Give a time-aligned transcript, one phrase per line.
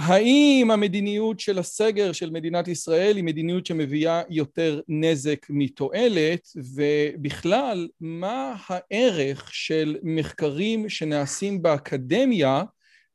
[0.00, 8.54] האם המדיניות של הסגר של מדינת ישראל היא מדיניות שמביאה יותר נזק מתועלת, ובכלל, מה
[8.68, 12.62] הערך של מחקרים שנעשים באקדמיה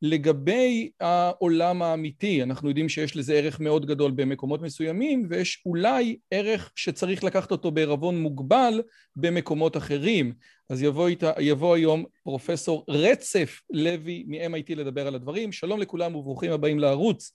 [0.02, 2.44] לגבי העולם האמיתי?
[2.44, 7.72] אנחנו יודעים שיש לזה ערך מאוד גדול במקומות מסוימים, ויש אולי ערך שצריך לקחת אותו
[7.72, 8.82] בערבון מוגבל
[9.16, 10.34] במקומות אחרים.
[10.70, 15.52] אז יבוא, איתה, יבוא היום פרופסור רצף לוי מ-MIT לדבר על הדברים.
[15.52, 17.32] שלום לכולם וברוכים הבאים לערוץ.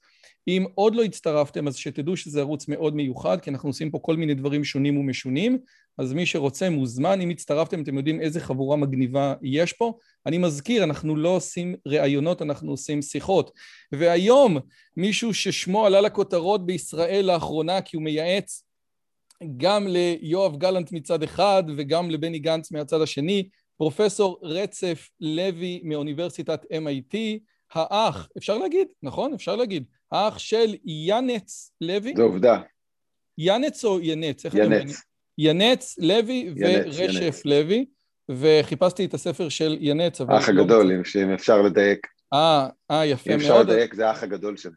[0.48, 4.16] אם עוד לא הצטרפתם, אז שתדעו שזה ערוץ מאוד מיוחד, כי אנחנו עושים פה כל
[4.16, 5.58] מיני דברים שונים ומשונים,
[5.98, 7.20] אז מי שרוצה מוזמן.
[7.20, 9.92] אם הצטרפתם, אתם יודעים איזה חבורה מגניבה יש פה.
[10.26, 13.50] אני מזכיר, אנחנו לא עושים ראיונות, אנחנו עושים שיחות.
[13.92, 14.58] והיום,
[14.96, 18.64] מישהו ששמו עלה לכותרות בישראל לאחרונה, כי הוא מייעץ
[19.56, 27.16] גם ליואב גלנט מצד אחד וגם לבני גנץ מהצד השני, פרופסור רצף לוי מאוניברסיטת MIT,
[27.72, 29.34] האח, אפשר להגיד, נכון?
[29.34, 32.14] אפשר להגיד, האח של ינץ לוי.
[32.16, 32.60] זו עובדה.
[33.38, 34.44] ינץ או ינץ?
[34.54, 35.02] ינץ.
[35.38, 37.44] ינץ לוי ורשף ינץ.
[37.44, 37.86] לוי,
[38.28, 40.34] וחיפשתי את הספר של ינץ, אבל...
[40.34, 40.92] האח לא הגדול.
[41.24, 42.06] אם אפשר לדייק.
[42.32, 43.40] אה, אה, יפה מאוד.
[43.40, 44.72] אם אפשר לדייק, זה האח הגדול שלי.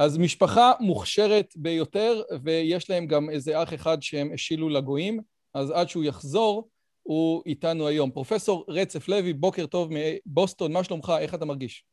[0.00, 5.20] אז משפחה מוכשרת ביותר, ויש להם גם איזה אח אחד שהם השילו לגויים,
[5.54, 6.68] אז עד שהוא יחזור,
[7.02, 8.10] הוא איתנו היום.
[8.10, 11.12] פרופסור רצף לוי, בוקר טוב מבוסטון, מה שלומך?
[11.20, 11.84] איך אתה מרגיש?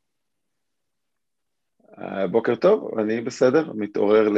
[2.00, 4.30] אה, בוקר טוב, אני בסדר, מתעורר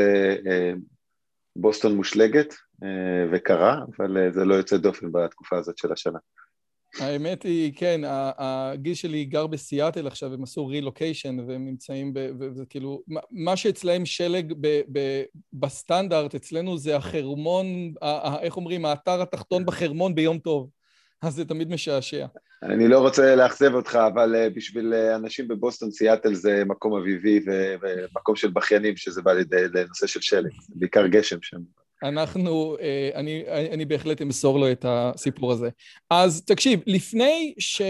[1.55, 6.19] לבוסטון מושלגת אה, וקרה, אבל זה לא יוצא דופן בתקופה הזאת של השנה.
[6.99, 8.01] האמת היא, כן,
[8.37, 12.29] הגיל שלי גר בסיאטל עכשיו, הם עשו רילוקיישן והם נמצאים ב...
[12.39, 13.01] וזה כאילו,
[13.31, 15.23] מה שאצלהם שלג ב, ב,
[15.53, 17.65] בסטנדרט, אצלנו זה החרמון,
[18.41, 20.69] איך אומרים, האתר התחתון בחרמון ביום טוב.
[21.21, 22.25] אז זה תמיד משעשע.
[22.63, 27.45] אני לא רוצה לאכזב אותך, אבל אה, בשביל אה, אנשים בבוסטון, סיאטל זה מקום אביבי
[27.81, 31.57] ומקום של בכיינים, שזה בא לנושא של שלג, בעיקר גשם שם.
[32.03, 35.69] אנחנו, אה, אני, אני בהחלט אמסור לו את הסיפור הזה.
[36.09, 37.81] אז תקשיב, לפני, ש...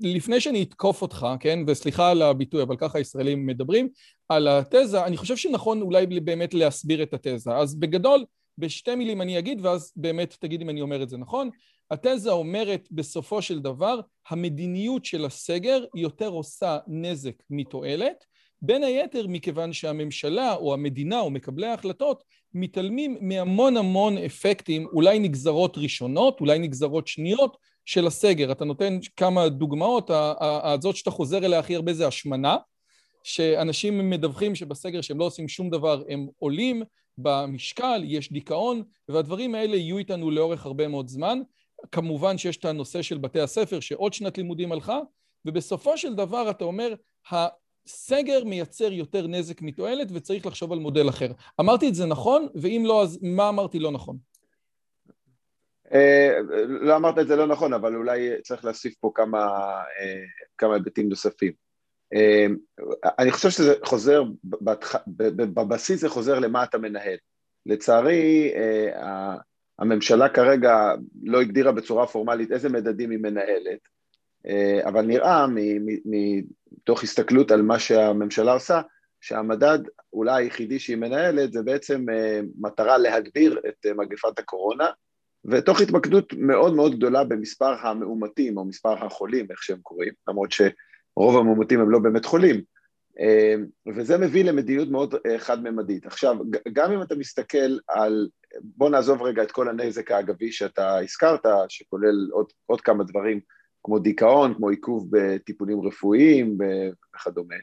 [0.00, 3.88] לפני שאני אתקוף אותך, כן, וסליחה על הביטוי, אבל ככה הישראלים מדברים,
[4.28, 7.56] על התזה, אני חושב שנכון אולי באמת להסביר את התזה.
[7.56, 8.24] אז בגדול,
[8.58, 11.50] בשתי מילים אני אגיד, ואז באמת תגיד אם אני אומר את זה נכון.
[11.90, 18.24] התזה אומרת בסופו של דבר, המדיניות של הסגר יותר עושה נזק מתועלת,
[18.62, 22.24] בין היתר מכיוון שהממשלה או המדינה או מקבלי ההחלטות
[22.54, 28.52] מתעלמים מהמון המון אפקטים, אולי נגזרות ראשונות, אולי נגזרות שניות של הסגר.
[28.52, 30.10] אתה נותן כמה דוגמאות,
[30.40, 32.56] הזאת שאתה חוזר אליה הכי הרבה זה השמנה,
[33.24, 36.82] שאנשים מדווחים שבסגר שהם לא עושים שום דבר הם עולים
[37.18, 41.38] במשקל, יש דיכאון, והדברים האלה יהיו איתנו לאורך הרבה מאוד זמן.
[41.92, 44.98] כמובן שיש את הנושא של בתי הספר, שעוד שנת לימודים הלכה,
[45.44, 46.94] ובסופו של דבר אתה אומר,
[47.88, 51.32] סגר מייצר יותר נזק מתועלת וצריך לחשוב על מודל אחר.
[51.60, 54.16] אמרתי את זה נכון, ואם לא, אז מה אמרתי לא נכון?
[55.94, 59.46] אה, לא אמרת את זה לא נכון, אבל אולי צריך להוסיף פה כמה,
[60.62, 61.52] אה, היבטים נוספים.
[62.14, 62.46] אה,
[63.18, 64.22] אני חושב שזה חוזר,
[65.06, 67.16] בבסיס זה חוזר למה אתה מנהל.
[67.66, 68.52] לצערי,
[69.78, 73.78] הממשלה כרגע לא הגדירה בצורה פורמלית איזה מדדים היא מנהלת,
[74.84, 75.46] אבל נראה
[76.88, 78.80] מתוך הסתכלות על מה שהממשלה עושה,
[79.20, 79.78] שהמדד
[80.12, 82.06] אולי היחידי שהיא מנהלת זה בעצם
[82.60, 84.90] מטרה להגביר את מגפת הקורונה,
[85.44, 91.36] ותוך התמקדות מאוד מאוד גדולה במספר המאומתים או מספר החולים, איך שהם קוראים, למרות שרוב
[91.36, 92.60] המאומתים הם לא באמת חולים,
[93.96, 96.06] וזה מביא למדיניות מאוד חד-ממדית.
[96.06, 96.36] עכשיו,
[96.72, 98.28] גם אם אתה מסתכל על,
[98.60, 103.40] בוא נעזוב רגע את כל הנזק האגבי שאתה הזכרת, שכולל עוד, עוד כמה דברים
[103.88, 106.58] כמו דיכאון, כמו עיכוב בטיפולים רפואיים
[107.14, 107.54] וכדומה.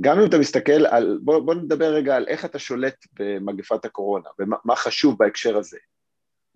[0.00, 4.28] גם אם אתה מסתכל על, בוא, בוא נדבר רגע על איך אתה שולט במגפת הקורונה
[4.38, 5.78] ומה חשוב בהקשר הזה.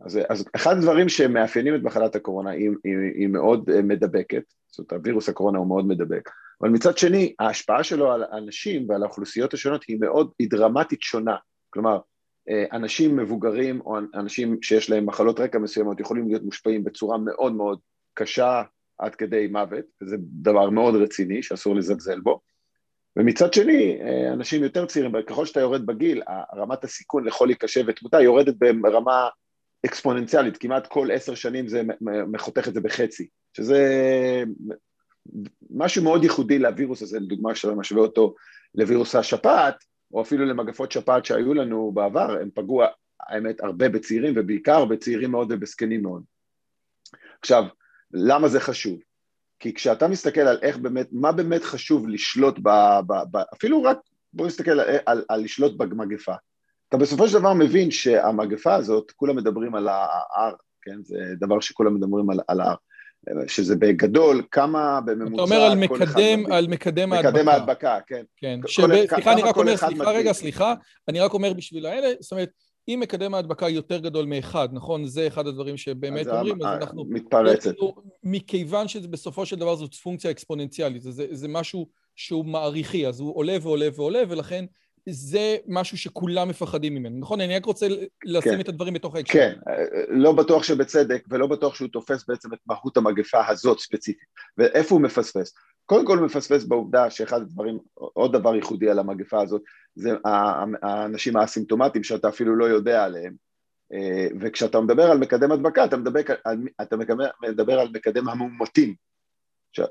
[0.00, 4.92] אז, אז אחד הדברים שמאפיינים את מחלת הקורונה היא, היא, היא מאוד מדבקת, זאת אומרת
[4.92, 6.30] הווירוס הקורונה הוא מאוד מדבק,
[6.60, 11.36] אבל מצד שני, ההשפעה שלו על אנשים ועל האוכלוסיות השונות היא מאוד, היא דרמטית שונה.
[11.70, 11.98] כלומר,
[12.48, 17.52] אה, אנשים מבוגרים או אנשים שיש להם מחלות רקע מסוימות יכולים להיות מושפעים בצורה מאוד
[17.52, 17.78] מאוד
[18.14, 18.62] קשה
[18.98, 22.40] עד כדי מוות, וזה דבר מאוד רציני שאסור לזלזל בו.
[23.16, 26.22] ומצד שני, אה, אנשים יותר צעירים, ככל שאתה יורד בגיל,
[26.56, 29.28] רמת הסיכון לחולי קשה ותמותה יורדת ברמה
[29.86, 33.78] אקספוננציאלית, כמעט כל עשר שנים זה מחותך את זה בחצי, שזה
[35.70, 38.34] משהו מאוד ייחודי לווירוס הזה, לדוגמה שאתה משווה אותו
[38.74, 42.82] לווירוס השפעת, או אפילו למגפות שפעת שהיו לנו בעבר, הם פגעו,
[43.28, 46.22] האמת, הרבה בצעירים, ובעיקר בצעירים מאוד ובזקנים מאוד.
[47.40, 47.64] עכשיו,
[48.12, 49.00] למה זה חשוב?
[49.58, 52.68] כי כשאתה מסתכל על איך באמת, מה באמת חשוב לשלוט ב...
[53.06, 53.98] ב, ב אפילו רק,
[54.32, 56.34] בוא נסתכל על, על, על לשלוט במגפה.
[56.88, 61.02] אתה בסופו של דבר מבין שהמגפה הזאת, כולם מדברים על ה-R, כן?
[61.02, 62.76] זה דבר שכולם מדברים על, על ה-R.
[63.48, 65.34] שזה בגדול, כמה בממוצע...
[65.34, 67.30] אתה אומר על מקדם, על מקדם ההדבקה.
[67.30, 68.22] מקדם ההדבקה, כן.
[68.36, 68.60] כן.
[68.66, 68.86] שב...
[68.86, 70.74] סליחה, אני רק אומר, סליחה, רגע, סליחה,
[71.08, 72.50] אני רק אומר בשביל האלה, זאת אומרת,
[72.88, 75.06] אם מקדם ההדבקה יותר גדול מאחד, נכון?
[75.06, 77.04] זה אחד הדברים שבאמת אז אומרים, אז אנחנו...
[77.04, 77.74] מתפרצת.
[78.22, 83.56] מכיוון שבסופו של דבר זאת פונקציה אקספוננציאלית, זה, זה משהו שהוא מעריכי, אז הוא עולה
[83.62, 84.64] ועולה ועולה, ולכן
[85.08, 87.40] זה משהו שכולם מפחדים ממנו, נכון?
[87.40, 87.86] אני רק רוצה
[88.24, 88.60] לשים כן.
[88.60, 89.32] את הדברים בתוך ההקשר.
[89.32, 89.54] כן,
[90.08, 94.28] לא בטוח שבצדק, ולא בטוח שהוא תופס בעצם את מהות המגפה הזאת ספציפית.
[94.58, 95.54] ואיפה הוא מפספס?
[95.86, 99.62] קודם כל הוא מפספס בעובדה שאחד הדברים, עוד דבר ייחודי על המגפה הזאת,
[99.94, 100.10] זה
[100.82, 103.34] האנשים האסימפטומטיים שאתה אפילו לא יודע עליהם.
[103.92, 106.20] אה, וכשאתה מדבר על מקדם הדבקה, אתה מדבר,
[106.82, 106.96] אתה
[107.42, 108.94] מדבר על מקדם המאומתים.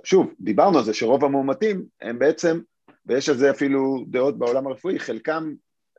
[0.04, 2.60] שוב, דיברנו על זה שרוב המאומתים הם בעצם
[3.06, 5.54] ויש על זה אפילו דעות בעולם הרפואי, חלקם,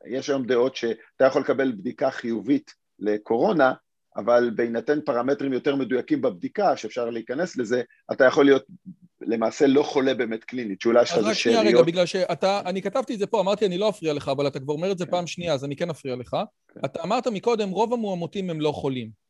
[0.07, 3.73] יש היום דעות שאתה יכול לקבל בדיקה חיובית לקורונה,
[4.17, 8.63] אבל בהינתן פרמטרים יותר מדויקים בבדיקה, שאפשר להיכנס לזה, אתה יכול להיות
[9.21, 11.59] למעשה לא חולה באמת קלינית, שאולי יש לך איזה שאריות.
[11.59, 14.29] רק שנייה רגע, בגלל שאתה, אני כתבתי את זה פה, אמרתי אני לא אפריע לך,
[14.29, 15.11] אבל אתה כבר אומר את זה כן.
[15.11, 16.37] פעם שנייה, אז אני כן אפריע לך.
[16.73, 16.79] כן.
[16.85, 19.22] אתה אמרת מקודם, רוב המועמותים הם לא חולים.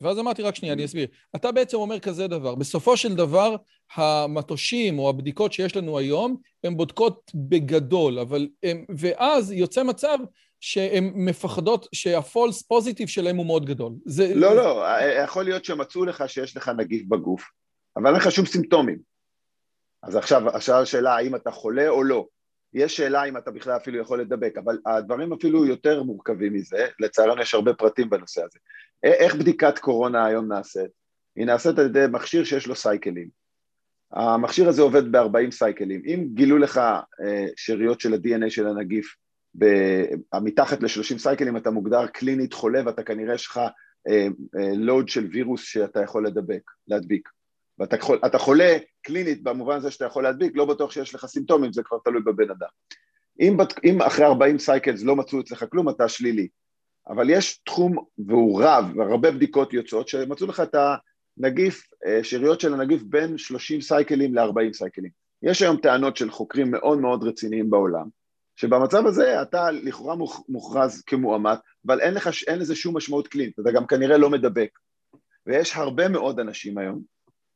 [0.00, 1.06] ואז אמרתי, רק שנייה, אני אסביר.
[1.36, 3.56] אתה בעצם אומר כזה דבר, בסופו של דבר,
[3.94, 10.18] המטושים או הבדיקות שיש לנו היום, הן בודקות בגדול, אבל הם, ואז יוצא מצב
[10.60, 13.92] שהן מפחדות שהפולס פוזיטיב שלהם הוא מאוד גדול.
[14.04, 14.56] זה, לא.
[14.56, 14.84] לא,
[15.24, 17.42] יכול להיות שמצאו לך שיש לך נגיף בגוף,
[17.96, 18.98] אבל אין לך שום סימפטומים.
[20.02, 22.26] אז עכשיו, עכשיו השאלה האם אתה חולה או לא.
[22.74, 27.42] יש שאלה אם אתה בכלל אפילו יכול לדבק, אבל הדברים אפילו יותר מורכבים מזה, לצערנו
[27.42, 28.58] יש הרבה פרטים בנושא הזה.
[29.02, 30.90] איך בדיקת קורונה היום נעשית?
[31.36, 33.28] היא נעשית על ידי מכשיר שיש לו סייקלים.
[34.12, 36.02] המכשיר הזה עובד ב-40 סייקלים.
[36.06, 39.16] אם גילו לך אה, שאריות של ה-DNA של הנגיף
[40.42, 43.60] מתחת ל-30 סייקלים, אתה מוגדר קלינית חולה ואתה כנראה יש לך
[44.76, 47.28] load אה, אה, של וירוס שאתה יכול לדבק, להדביק.
[47.80, 51.98] ואתה חולה קלינית במובן הזה שאתה יכול להדביק, לא בטוח שיש לך סימפטומים, זה כבר
[52.04, 52.68] תלוי בבן אדם.
[53.40, 56.48] אם, אם אחרי 40 cycles לא מצאו אצלך כלום, אתה שלילי.
[57.08, 57.96] אבל יש תחום,
[58.26, 60.74] והוא רב, והרבה בדיקות יוצאות, שמצאו לך את
[61.38, 65.10] הנגיף, אה, שאריות של הנגיף בין 30 סייקלים ל-40 סייקלים.
[65.42, 68.06] יש היום טענות של חוקרים מאוד מאוד רציניים בעולם,
[68.56, 70.16] שבמצב הזה אתה לכאורה
[70.48, 71.56] מוכרז כמועמד,
[71.86, 74.70] אבל אין לך, אין לזה שום משמעות קלינית, אתה גם כנראה לא מדבק.
[75.46, 77.02] ויש הרבה מאוד אנשים היום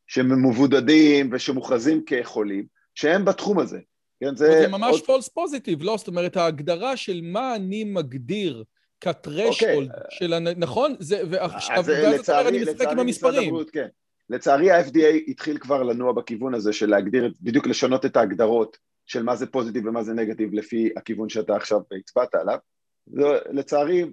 [0.07, 3.79] שמבודדים ושמוכרזים כחולים, שהם בתחום הזה.
[4.21, 4.61] כן, זה...
[4.61, 5.21] זה ממש עוד...
[5.21, 5.97] false positive, לא?
[5.97, 8.65] זאת אומרת, ההגדרה של מה אני מגדיר
[9.01, 9.95] כטרשולד okay.
[10.11, 10.33] של...
[10.33, 10.49] הנ...
[10.57, 10.95] נכון?
[10.99, 11.23] זה...
[11.31, 13.49] ועכשיו, ואז אתה אומר, אני משחק עם המספרים.
[13.49, 13.89] הבריאות, כן.
[14.31, 18.77] לצערי ה-FDA התחיל כבר לנוע בכיוון הזה של להגדיר, בדיוק לשנות את ההגדרות
[19.07, 22.59] של מה זה פוזיטיב ומה זה נגטיב לפי הכיוון שאתה עכשיו הצבעת עליו.
[23.07, 24.05] זה, לצערי,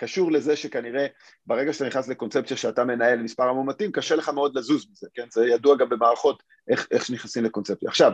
[0.00, 1.06] קשור לזה שכנראה
[1.46, 5.26] ברגע שאתה נכנס לקונספציה שאתה מנהל מספר המאומתים, קשה לך מאוד לזוז מזה, כן?
[5.32, 7.88] זה ידוע גם במערכות איך, איך שנכנסים לקונספציה.
[7.88, 8.12] עכשיו,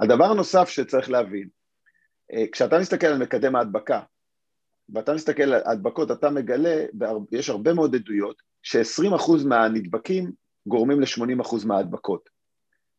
[0.00, 1.48] הדבר הנוסף שצריך להבין,
[2.32, 4.00] אה, כשאתה מסתכל על מקדם ההדבקה,
[4.94, 6.84] ואתה מסתכל על הדבקות, אתה מגלה,
[7.32, 10.32] יש הרבה מאוד עדויות, ש-20% מהנדבקים
[10.66, 12.28] גורמים ל-80% מההדבקות.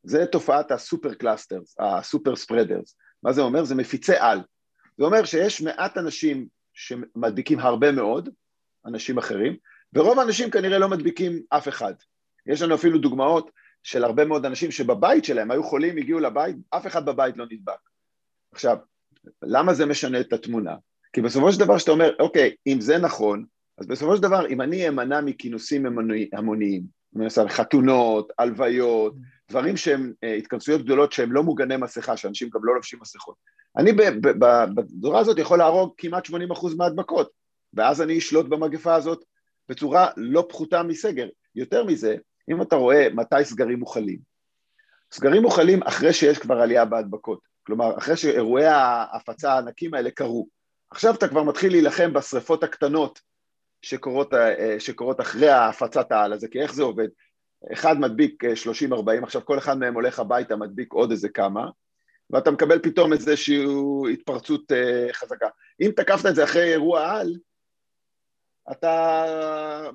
[0.03, 2.95] זה תופעת ה super clusters, ה super spreaders.
[3.23, 3.63] מה זה אומר?
[3.63, 4.41] זה מפיצי על.
[4.97, 6.47] זה אומר שיש מעט אנשים
[6.79, 8.29] שמדביקים הרבה מאוד,
[8.85, 9.57] אנשים אחרים,
[9.93, 11.93] ורוב האנשים כנראה לא מדביקים אף אחד.
[12.47, 13.51] יש לנו אפילו דוגמאות
[13.83, 17.79] של הרבה מאוד אנשים שבבית שלהם היו חולים, הגיעו לבית, אף אחד בבית לא נדבק.
[18.51, 18.77] עכשיו,
[19.41, 20.75] למה זה משנה את התמונה?
[21.13, 23.45] כי בסופו של דבר שאתה אומר, אוקיי, אם זה נכון,
[23.77, 25.85] אז בסופו של דבר, אם אני אמנע מכינוסים
[26.33, 26.83] המוניים,
[27.13, 29.15] למשל חתונות, הלוויות,
[29.49, 33.35] דברים שהם אה, התכנסויות גדולות שהם לא מוגני מסכה, שאנשים גם לא לובשים מסכות.
[33.77, 33.91] אני
[34.75, 36.31] בדורה הזאת יכול להרוג כמעט 80%
[36.77, 37.31] מההדבקות,
[37.73, 39.23] ואז אני אשלוט במגפה הזאת
[39.69, 41.27] בצורה לא פחותה מסגר.
[41.55, 42.15] יותר מזה,
[42.51, 44.19] אם אתה רואה מתי סגרים מוכלים,
[45.11, 50.47] סגרים מוחלים אחרי שיש כבר עלייה בהדבקות, כלומר אחרי שאירועי ההפצה הענקים האלה קרו.
[50.91, 53.19] עכשיו אתה כבר מתחיל להילחם בשריפות הקטנות
[53.81, 54.33] שקורות,
[54.79, 57.07] שקורות אחרי הפצת העל הזה, כי איך זה עובד?
[57.73, 58.43] אחד מדביק
[58.93, 61.69] 30-40, עכשיו כל אחד מהם הולך הביתה, מדביק עוד איזה כמה,
[62.29, 63.65] ואתה מקבל פתאום איזושהי
[64.13, 64.71] התפרצות
[65.11, 65.47] חזקה.
[65.81, 67.35] אם תקפת את זה אחרי אירוע על,
[68.71, 69.25] אתה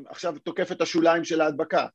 [0.09, 1.87] עכשיו תוקף את השוליים של ההדבקה,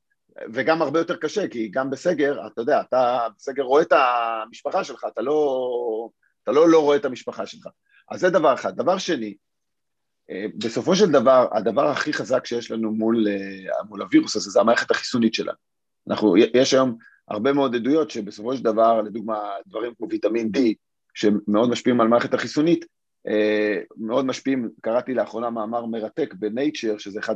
[0.53, 5.05] וגם הרבה יותר קשה, כי גם בסגר, אתה יודע, אתה בסגר רואה את המשפחה שלך,
[5.13, 6.09] אתה לא,
[6.43, 7.67] אתה לא לא רואה את המשפחה שלך.
[8.11, 8.75] אז זה דבר אחד.
[8.75, 9.35] דבר שני,
[10.29, 14.59] אה, בסופו של דבר, הדבר הכי חזק שיש לנו מול, אה, מול הווירוס הזה זה
[14.59, 15.57] המערכת החיסונית שלנו.
[16.09, 16.97] אנחנו, יש היום
[17.29, 20.59] הרבה מאוד עדויות שבסופו של דבר, לדוגמה, דברים כמו ויטמין D,
[21.13, 22.85] שמאוד משפיעים על המערכת החיסונית,
[23.27, 27.35] אה, מאוד משפיעים, קראתי לאחרונה מאמר מרתק בנייצ'ר, שזה אחד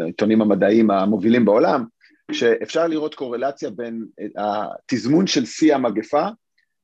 [0.00, 1.84] העיתונים המדעיים המובילים בעולם,
[2.32, 6.28] שאפשר לראות קורלציה בין התזמון של שיא המגפה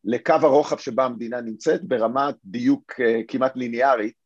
[0.05, 4.24] לקו הרוחב שבה המדינה נמצאת ברמת דיוק אה, כמעט ליניארית,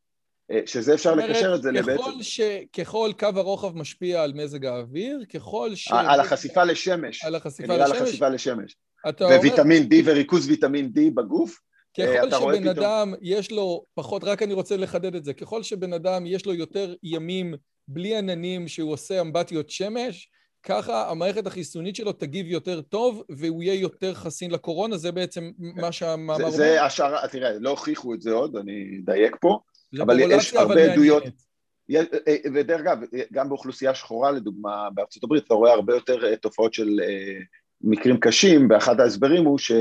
[0.66, 2.22] שזה אפשר אומרת, לקשר את זה לבעצם...
[2.22, 2.40] ש...
[2.72, 5.88] ככל קו הרוחב משפיע על מזג האוויר, ככל ש...
[5.92, 7.24] על החשיפה לשמש.
[7.24, 7.90] על החשיפה לשמש.
[7.90, 8.76] על החשיפה לשמש.
[9.20, 9.96] וויטמין אומר...
[9.96, 11.58] D וריכוז ויטמין D בגוף,
[12.00, 13.14] אה, ככל שבן אדם פתאום...
[13.22, 16.94] יש לו פחות, רק אני רוצה לחדד את זה, ככל שבן אדם יש לו יותר
[17.02, 17.54] ימים
[17.88, 20.30] בלי עננים שהוא עושה אמבטיות שמש,
[20.62, 25.92] ככה המערכת החיסונית שלו תגיב יותר טוב והוא יהיה יותר חסין לקורונה, זה בעצם מה
[25.92, 26.50] שהמאמר אומר.
[26.50, 29.58] זה השערה, תראה, לא הוכיחו את זה עוד, אני אדייק פה,
[30.02, 31.22] אבל יש הרבה עדויות.
[31.90, 32.98] אה, אה, ודרך אגב,
[33.32, 37.00] גם באוכלוסייה שחורה לדוגמה בארצות הברית, אתה רואה הרבה יותר תופעות של
[37.80, 39.72] מקרים קשים, ואחד ההסברים הוא ש...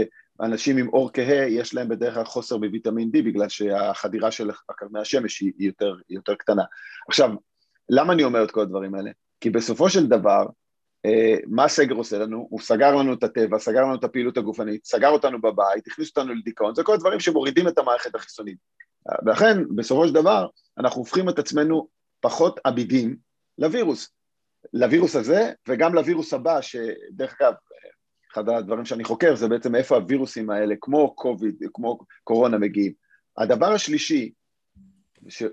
[0.41, 4.99] אנשים עם אור כהה יש להם בדרך כלל חוסר בוויטמין D בגלל שהחדירה של קרני
[4.99, 6.63] השמש היא יותר, היא יותר קטנה.
[7.07, 7.29] עכשיו,
[7.89, 9.11] למה אני אומר את כל הדברים האלה?
[9.41, 10.45] כי בסופו של דבר,
[11.05, 12.47] אה, מה הסגר עושה לנו?
[12.49, 16.33] הוא סגר לנו את הטבע, סגר לנו את הפעילות הגופנית, סגר אותנו בבית, הכניס אותנו
[16.33, 18.57] לדיכאון, זה כל הדברים שמורידים את המערכת החיסונית.
[19.25, 20.47] ולכן, בסופו של דבר,
[20.77, 21.87] אנחנו הופכים את עצמנו
[22.19, 23.17] פחות עמידים
[23.57, 24.09] לווירוס.
[24.73, 27.53] לווירוס הזה וגם לווירוס הבא, שדרך אגב,
[28.33, 32.93] אחד הדברים שאני חוקר זה בעצם איפה הווירוסים האלה, כמו קוביד, כמו קורונה מגיעים.
[33.37, 34.31] הדבר השלישי,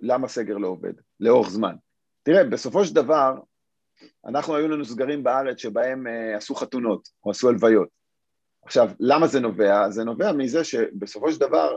[0.03, 0.93] למה סגר לא עובד?
[1.21, 1.75] לאורך זמן.
[2.23, 3.35] תראה, בסופו של דבר,
[4.27, 7.89] אנחנו היו לנו סגרים בארץ שבהם uh, עשו חתונות או עשו הלוויות.
[8.65, 9.91] עכשיו, למה זה נובע?
[9.91, 11.77] זה נובע מזה שבסופו של דבר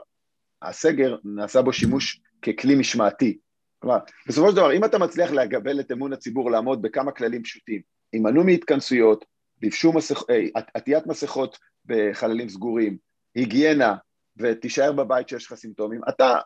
[0.62, 3.38] הסגר נעשה בו שימוש ככלי משמעתי.
[3.80, 3.98] כלומר,
[4.28, 7.82] בסופו של דבר, אם אתה מצליח לגבל את אמון הציבור לעמוד בכמה כללים פשוטים,
[8.14, 9.26] הימנעו מהתכנסויות,
[9.62, 10.30] לבשו מסכ...
[10.30, 12.98] אה, עטיית מסכות בחללים סגורים,
[13.36, 13.96] היגיינה,
[14.38, 16.38] ותישאר בבית שיש לך סימפטומים, אתה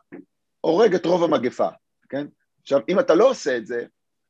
[0.61, 1.67] הורג את רוב המגפה,
[2.09, 2.27] כן?
[2.61, 3.85] עכשיו, אם אתה לא עושה את זה,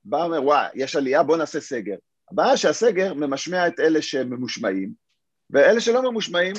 [0.05, 1.95] בא ואומר, וואי, יש עלייה, בוא נעשה סגר.
[2.31, 4.91] הבעיה שהסגר ממשמע את אלה שממושמעים,
[5.49, 6.53] ואלה שלא ממושמעים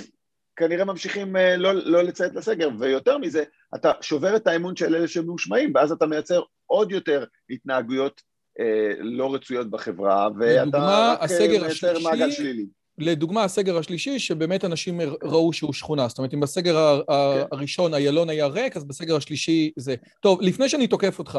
[0.56, 3.44] כנראה ממשיכים אה, לא, לא לציית לסגר, ויותר מזה,
[3.74, 8.22] אתה שובר את האמון של אלה שממושמעים, ואז אתה מייצר עוד יותר התנהגויות
[8.60, 12.66] אה, לא רצויות בחברה, ואתה רק אה, מייצר מעגל שלילי.
[12.98, 16.08] לדוגמה, הסגר השלישי, שבאמת אנשים ראו שהוא שכונה.
[16.08, 17.12] זאת אומרת, אם בסגר כן.
[17.52, 19.94] הראשון איילון היה ריק, אז בסגר השלישי זה...
[20.20, 21.38] טוב, לפני שאני תוקף אותך...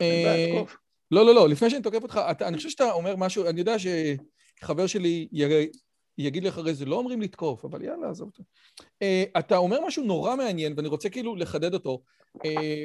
[0.00, 0.62] אה,
[1.10, 4.86] לא, לא, לא, לפני שאני תוקף אותך, אני חושב שאתה אומר משהו, אני יודע שחבר
[4.86, 5.28] שלי
[6.18, 8.42] יגיד לך, הרי זה לא אומרים לתקוף, אבל יאללה, עזוב אותו.
[9.38, 12.02] אתה אומר משהו נורא מעניין, ואני רוצה כאילו לחדד אותו.
[12.44, 12.84] אה,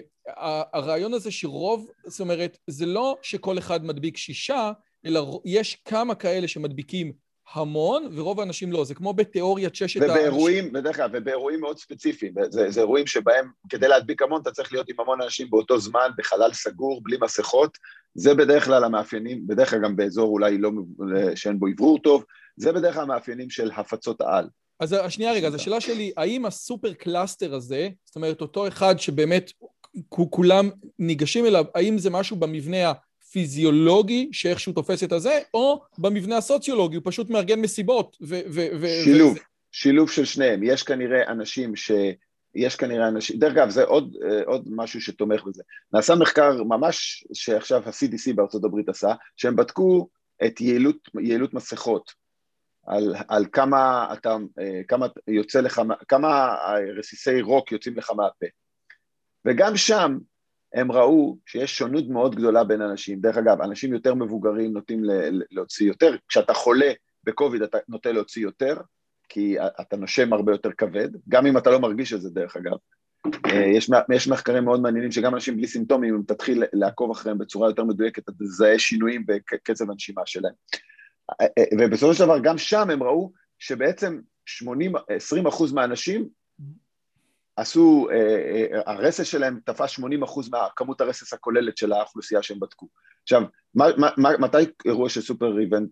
[0.73, 4.71] הרעיון הזה שרוב, זאת אומרת, זה לא שכל אחד מדביק שישה,
[5.05, 7.13] אלא יש כמה כאלה שמדביקים
[7.53, 8.85] המון, ורוב האנשים לא.
[8.85, 10.17] זה כמו בתיאוריית ששת האנשים.
[10.17, 12.33] ובאירועים, בדרך כלל, ובאירועים מאוד ספציפיים.
[12.49, 16.09] זה, זה אירועים שבהם כדי להדביק המון, אתה צריך להיות עם המון אנשים באותו זמן,
[16.17, 17.77] בחלל סגור, בלי מסכות.
[18.15, 20.71] זה בדרך כלל המאפיינים, בדרך כלל גם באזור אולי לא,
[21.35, 22.23] שאין בו אוורור טוב,
[22.57, 24.47] זה בדרך כלל המאפיינים של הפצות העל.
[24.79, 28.99] אז שנייה רגע, אז השאלה שלי, האם ה super cluster הזה, זאת אומרת, אותו אחד
[28.99, 29.51] שבאמת
[30.09, 30.69] כולם
[30.99, 32.91] ניגשים אליו, האם זה משהו במבנה
[33.33, 38.39] הפיזיולוגי, שאיכשהו תופס את הזה, או במבנה הסוציולוגי, הוא פשוט מארגן מסיבות ו...
[38.49, 39.39] ו- שילוב, ו-
[39.71, 40.63] שילוב של שניהם.
[40.63, 41.91] יש כנראה אנשים ש...
[42.55, 45.63] יש כנראה אנשים, דרך אגב, זה עוד, עוד משהו שתומך בזה.
[45.93, 50.09] נעשה מחקר ממש שעכשיו ה-CDC בארצות הברית עשה, שהם בדקו
[50.45, 52.11] את יעילות, יעילות מסכות
[52.87, 56.55] על, על כמה אתה, אה, כמה יוצא לך, כמה
[56.97, 58.45] רסיסי רוק יוצאים לך מהפה.
[59.45, 60.17] וגם שם
[60.73, 63.19] הם ראו שיש שונות מאוד גדולה בין אנשים.
[63.21, 65.01] דרך אגב, אנשים יותר מבוגרים נוטים
[65.51, 66.91] להוציא יותר, כשאתה חולה
[67.23, 68.77] בקוביד אתה נוטה להוציא יותר,
[69.29, 72.77] כי אתה נושם הרבה יותר כבד, גם אם אתה לא מרגיש את זה דרך אגב.
[73.45, 77.69] אה, יש, יש מחקרים מאוד מעניינים שגם אנשים בלי סימפטומים, אם תתחיל לעקוב אחריהם בצורה
[77.69, 80.53] יותר מדויקת, אתה תזהה שינויים בקצב הנשימה שלהם.
[81.79, 86.27] ובסופו של דבר גם שם הם ראו שבעצם 80, 20 אחוז מהאנשים
[87.55, 88.07] עשו,
[88.85, 92.87] הרסס שלהם תפס 80 אחוז מהכמות הרסס הכוללת של האוכלוסייה שהם בדקו.
[93.23, 93.41] עכשיו,
[93.75, 93.85] מה,
[94.17, 95.89] מה, מתי אירוע של סופר איבנט,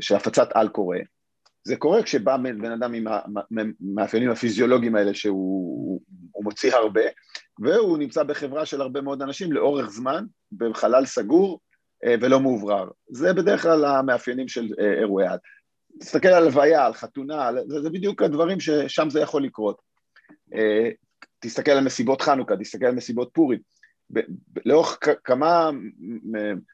[0.00, 0.98] שהפצת על קורה?
[1.64, 6.00] זה קורה כשבא בן אדם עם המאפיינים הפיזיולוגיים האלה שהוא
[6.34, 7.02] מוציא הרבה,
[7.58, 11.60] והוא נמצא בחברה של הרבה מאוד אנשים לאורך זמן, בחלל סגור
[12.04, 12.88] אה, ולא מאוברר.
[13.08, 15.38] זה בדרך כלל המאפיינים של אה, אירועי עד.
[16.00, 19.91] תסתכל על הלוויה, על חתונה, זה, זה בדיוק הדברים ששם זה יכול לקרות.
[21.40, 23.58] תסתכל על מסיבות חנוכה, תסתכל על מסיבות פורים.
[24.66, 25.70] לאורך כמה,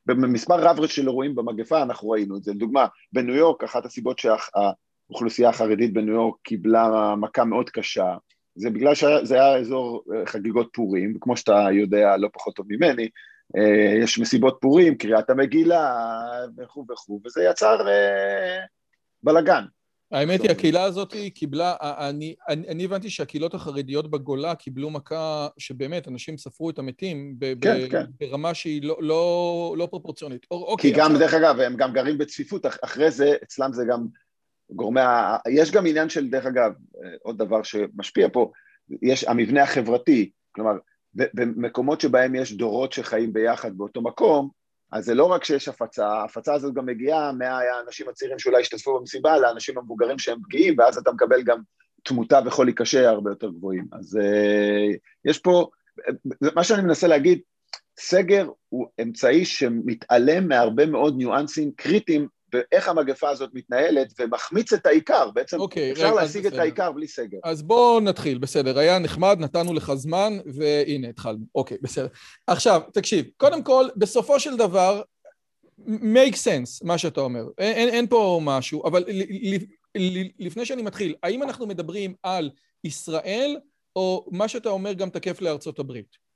[0.06, 2.52] במספר רב של אירועים במגפה אנחנו ראינו את זה.
[2.52, 8.16] לדוגמה, בניו יורק, אחת הסיבות שהאוכלוסייה החרדית בניו יורק קיבלה מכה מאוד קשה,
[8.58, 13.08] זה בגלל שזה היה אזור אה, חגיגות פורים, וכמו שאתה יודע לא פחות טוב ממני,
[13.56, 15.96] אה, יש מסיבות פורים, קריאת המגילה
[16.58, 18.58] וכו' וכו', וזה יצר אה,
[19.22, 19.64] בלאגן.
[20.12, 26.08] האמת היא, הקהילה הזאת קיבלה, אני, אני, אני הבנתי שהקהילות החרדיות בגולה קיבלו מכה שבאמת,
[26.08, 28.04] אנשים ספרו את המתים ב, כן, ב, כן.
[28.20, 30.40] ברמה שהיא לא, לא, לא פרופורציונית.
[30.40, 31.18] כי אוקיי, גם, עכשיו...
[31.18, 34.06] דרך אגב, הם גם גרים בצפיפות, אחרי זה, אצלם זה גם
[34.70, 35.36] גורמי ה...
[35.48, 36.72] יש גם עניין של, דרך אגב,
[37.22, 38.50] עוד דבר שמשפיע פה,
[39.02, 40.72] יש המבנה החברתי, כלומר,
[41.14, 44.57] במקומות שבהם יש דורות שחיים ביחד באותו מקום,
[44.92, 49.38] אז זה לא רק שיש הפצה, ההפצה הזאת גם מגיעה מהאנשים הצעירים שאולי השתתפו במסיבה
[49.38, 51.58] לאנשים המבוגרים שהם פגיעים, ואז אתה מקבל גם
[52.02, 53.84] תמותה וחולי קשה הרבה יותר גבוהים.
[53.92, 55.68] אז uh, יש פה,
[56.54, 57.40] מה שאני מנסה להגיד,
[57.98, 65.30] סגר הוא אמצעי שמתעלם מהרבה מאוד ניואנסים קריטיים באיך המגפה הזאת מתנהלת ומחמיץ את העיקר,
[65.30, 67.38] בעצם okay, אוקיי, אפשר רגע, להשיג את העיקר בלי סגר.
[67.44, 72.06] אז בואו נתחיל, בסדר, היה נחמד, נתנו לך זמן, והנה התחלנו, אוקיי, okay, בסדר.
[72.46, 75.02] עכשיו, תקשיב, קודם כל, בסופו של דבר,
[75.88, 79.04] make sense, מה שאתה אומר, אין, אין, אין פה משהו, אבל
[80.38, 82.50] לפני שאני מתחיל, האם אנחנו מדברים על
[82.84, 83.56] ישראל,
[83.96, 86.27] או מה שאתה אומר גם תקף לארצות הברית?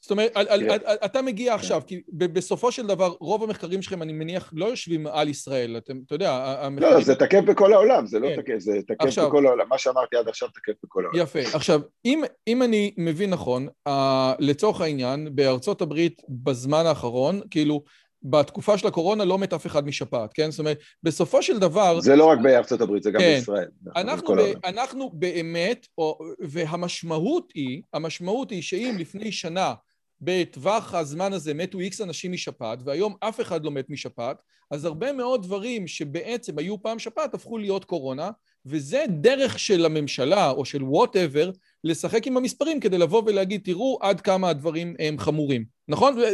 [0.00, 4.02] זאת אומרת, על, על, על, אתה מגיע עכשיו, כי בסופו של דבר רוב המחקרים שלכם,
[4.02, 6.92] אני מניח, לא יושבים על ישראל, אתם, אתה יודע, המחקרים...
[6.92, 8.42] לא, זה תקף בכל העולם, זה לא כן.
[8.42, 11.22] תקף, זה תקף עכשיו, בכל העולם, מה שאמרתי עד עכשיו תקף בכל העולם.
[11.22, 11.38] יפה.
[11.38, 13.92] עכשיו, אם, אם אני מבין נכון, uh,
[14.38, 17.82] לצורך העניין, בארצות הברית בזמן האחרון, כאילו,
[18.22, 20.50] בתקופה של הקורונה לא מת אף אחד משפעת, כן?
[20.50, 22.00] זאת אומרת, בסופו של דבר...
[22.00, 23.68] זה לא רק בארצות הברית, זה גם כן, בישראל.
[23.96, 29.74] אנחנו, ב, אנחנו באמת, או, והמשמעות היא, המשמעות היא שאם לפני שנה
[30.20, 34.36] בטווח הזמן הזה מתו איקס אנשים משפעת, והיום אף אחד לא מת משפעת,
[34.70, 38.30] אז הרבה מאוד דברים שבעצם היו פעם שפעת הפכו להיות קורונה,
[38.66, 41.50] וזה דרך של הממשלה או של וואטאבר
[41.84, 45.64] לשחק עם המספרים כדי לבוא ולהגיד, תראו עד כמה הדברים הם חמורים.
[45.88, 46.14] נכון?
[46.20, 46.32] זה...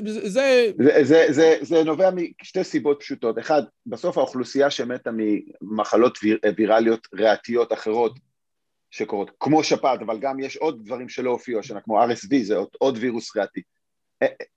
[0.79, 3.39] זה, זה, זה, זה נובע משתי סיבות פשוטות.
[3.39, 5.11] אחד, בסוף האוכלוסייה שמתה
[5.63, 6.19] ממחלות
[6.57, 8.19] ויראליות ריאתיות אחרות
[8.91, 12.69] שקורות, כמו שפעת, אבל גם יש עוד דברים שלא הופיעו השנה, כמו RSV, זה עוד,
[12.79, 13.61] עוד וירוס ריאתי.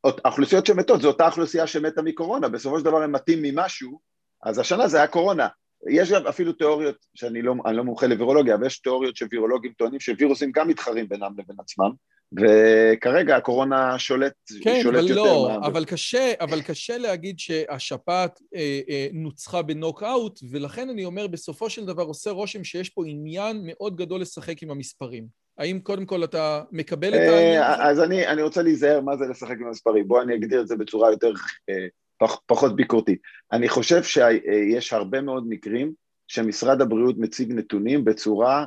[0.04, 4.00] האוכלוסיות שמתות זו אותה אוכלוסייה שמתה מקורונה, בסופו של דבר הם מתים ממשהו,
[4.44, 5.48] אז השנה זה היה קורונה.
[5.90, 10.52] יש גם אפילו תיאוריות, שאני לא, לא מומחה לווירולוגיה, אבל יש תיאוריות שווירולוגים טוענים שווירוסים
[10.52, 11.92] גם מתחרים בינם לבין עצמם,
[12.38, 15.24] וכרגע הקורונה שולט, כן, שולט אבל יותר.
[15.24, 15.68] כן, לא, מה...
[15.68, 21.86] אבל קשה, אבל קשה להגיד שהשפעת אה, אה, נוצחה בנוק-אאוט, ולכן אני אומר, בסופו של
[21.86, 25.28] דבר עושה רושם שיש פה עניין מאוד גדול לשחק עם המספרים.
[25.60, 27.84] האם קודם כל אתה מקבל את העניין הזה?
[27.84, 30.08] אז אני, אני רוצה להיזהר מה זה לשחק עם המספרים.
[30.08, 31.34] בואו אני אגדיר את זה בצורה יותר,
[31.70, 33.22] אה, פח, פחות ביקורתית.
[33.52, 35.94] אני חושב שיש הרבה מאוד מקרים
[36.28, 38.66] שמשרד הבריאות מציג נתונים בצורה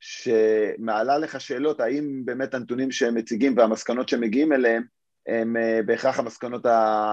[0.00, 4.82] שמעלה לך שאלות האם באמת הנתונים שהם מציגים והמסקנות שמגיעים אליהם
[5.26, 6.66] הם אה, בהכרח המסקנות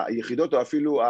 [0.07, 1.01] היחידות או אפילו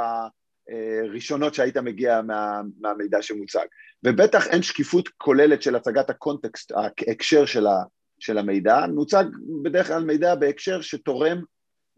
[0.69, 3.65] הראשונות שהיית מגיע מה, מהמידע שמוצג.
[4.05, 7.83] ובטח אין שקיפות כוללת של הצגת הקונטקסט, ההקשר של, ה,
[8.21, 9.23] של המידע, מוצג
[9.63, 11.41] בדרך כלל מידע בהקשר שתורם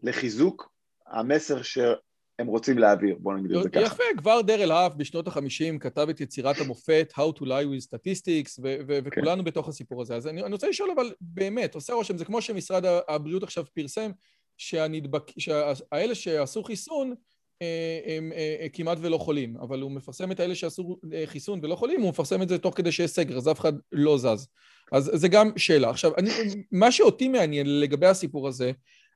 [0.02, 0.72] לחיזוק
[1.06, 3.80] המסר שהם רוצים להעביר, בואו נגיד את זה ככה.
[3.80, 8.60] יפה, כבר דרל האף בשנות החמישים כתב את יצירת המופת How to lie with statistics,
[8.62, 9.00] ו- ו- כן.
[9.04, 10.16] וכולנו בתוך הסיפור הזה.
[10.16, 14.10] אז אני, אני רוצה לשאול אבל באמת, עושה רושם, זה כמו שמשרד הבריאות עכשיו פרסם,
[14.56, 17.14] שהנדבק, שהאלה שעשו חיסון,
[17.62, 21.74] אה, הם אה, אה, כמעט ולא חולים, אבל הוא מפרסם את האלה שעשו חיסון ולא
[21.74, 24.48] חולים, הוא מפרסם את זה תוך כדי שיש סגר, אז אף אחד לא זז.
[24.92, 25.90] אז זה גם שאלה.
[25.90, 26.30] עכשיו, אני,
[26.72, 28.72] מה שאותי מעניין לגבי הסיפור הזה,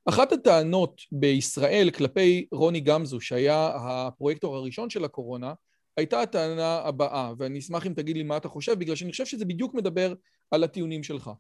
[0.09, 5.53] אחת הטענות בישראל כלפי רוני גמזו, שהיה הפרויקטור הראשון של הקורונה,
[5.97, 9.45] הייתה הטענה הבאה, ואני אשמח אם תגיד לי מה אתה חושב, בגלל שאני חושב שזה
[9.45, 10.15] בדיוק מדבר
[10.51, 11.31] על הטיעונים שלך.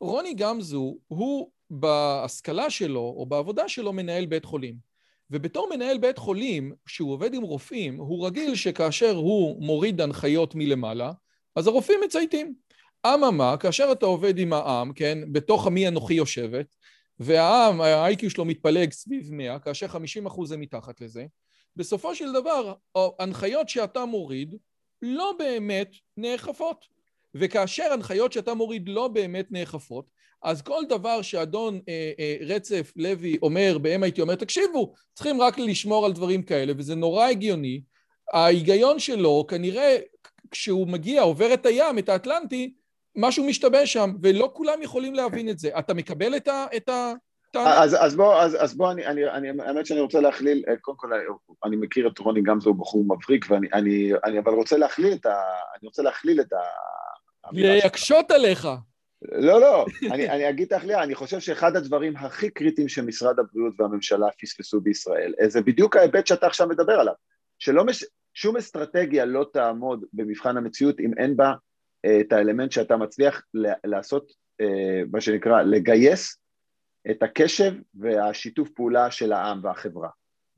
[0.00, 4.76] רוני גמזו הוא בהשכלה שלו, או בעבודה שלו, מנהל בית חולים.
[5.30, 11.12] ובתור מנהל בית חולים, שהוא עובד עם רופאים, הוא רגיל שכאשר הוא מוריד הנחיות מלמעלה,
[11.56, 12.54] אז הרופאים מצייתים.
[13.06, 16.66] אממה, כאשר אתה עובד עם העם, כן, בתוך עמי אנוכי יושבת,
[17.18, 21.26] והעם, ה-IQ שלו מתפלג סביב 100, כאשר 50 אחוז זה מתחת לזה,
[21.76, 22.74] בסופו של דבר,
[23.18, 24.54] הנחיות שאתה מוריד
[25.02, 26.84] לא באמת נאכפות.
[27.34, 30.04] וכאשר הנחיות שאתה מוריד לא באמת נאכפות,
[30.42, 35.58] אז כל דבר שאדון אה, אה, רצף לוי אומר, בהם הייתי אומר, תקשיבו, צריכים רק
[35.58, 37.80] לשמור על דברים כאלה, וזה נורא הגיוני.
[38.32, 39.96] ההיגיון שלו, כנראה
[40.50, 42.74] כשהוא מגיע, עובר את הים, את האטלנטי,
[43.16, 45.78] משהו משתבש שם, ולא כולם יכולים להבין את זה.
[45.78, 46.66] אתה מקבל את ה...
[46.76, 47.12] את ה...
[47.56, 50.96] אז, אז בוא, אז, אז בוא, אני, אני, אני, האמת שאני רוצה להכליל, אה, קודם
[50.96, 51.08] כל,
[51.64, 55.26] אני מכיר את רוני גמזו, הוא בחור מבריק, ואני אני, אני אבל רוצה להכליל את
[55.26, 55.34] ה...
[55.80, 56.56] אני רוצה להכליל את ה...
[57.52, 58.68] להקשות עליך.
[59.32, 63.74] לא, לא, אני, אני אגיד לך ליה, אני חושב שאחד הדברים הכי קריטיים שמשרד הבריאות
[63.78, 67.14] והממשלה פספסו בישראל, זה בדיוק ההיבט שאתה עכשיו מדבר עליו,
[67.58, 68.04] שלא מש...
[68.34, 71.54] שום אסטרטגיה לא תעמוד במבחן המציאות אם אין בה אה,
[72.20, 73.42] את האלמנט שאתה מצליח
[73.84, 76.38] לעשות, אה, מה שנקרא, לגייס
[77.10, 80.08] את הקשב והשיתוף פעולה של העם והחברה,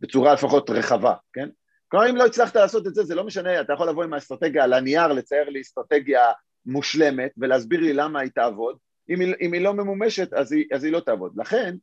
[0.01, 1.49] בצורה לפחות רחבה, כן?
[1.89, 4.65] כלומר, אם לא הצלחת לעשות את זה, זה לא משנה, אתה יכול לבוא עם האסטרטגיה
[4.65, 6.23] על הנייר, לצייר לי אסטרטגיה
[6.67, 8.77] מושלמת ולהסביר לי למה היא תעבוד,
[9.11, 11.33] אם היא, אם היא לא ממומשת אז היא, אז היא לא תעבוד.
[11.37, 11.77] לכן,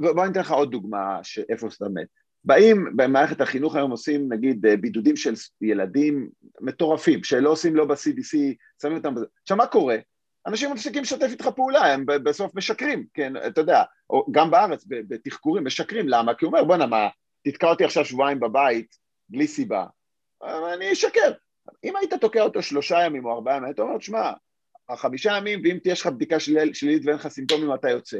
[0.00, 2.21] ובוא אני אתן לך עוד דוגמה איפה שאתה מת.
[2.44, 6.28] באים במערכת החינוך היום עושים נגיד בידודים של ילדים
[6.60, 8.38] מטורפים שלא עושים לא ב-CDC,
[8.82, 9.26] שמים אותם בזה.
[9.42, 9.96] עכשיו מה קורה?
[10.46, 13.82] אנשים מפסיקים לשתף איתך פעולה, הם בסוף משקרים, כן, אתה יודע,
[14.30, 16.34] גם בארץ בתחקורים משקרים, למה?
[16.34, 17.08] כי הוא אומר בואנה מה,
[17.44, 18.96] תתקע אותי עכשיו שבועיים בבית
[19.28, 19.86] בלי סיבה,
[20.74, 21.32] אני אשקר,
[21.84, 24.32] אם היית תוקע אותו שלושה ימים או ארבעה ימים, היית אומר, שמע,
[24.88, 28.18] החמישה ימים, ואם תהיה לך בדיקה שלילית ואין לך סימפטומים, אתה יוצא.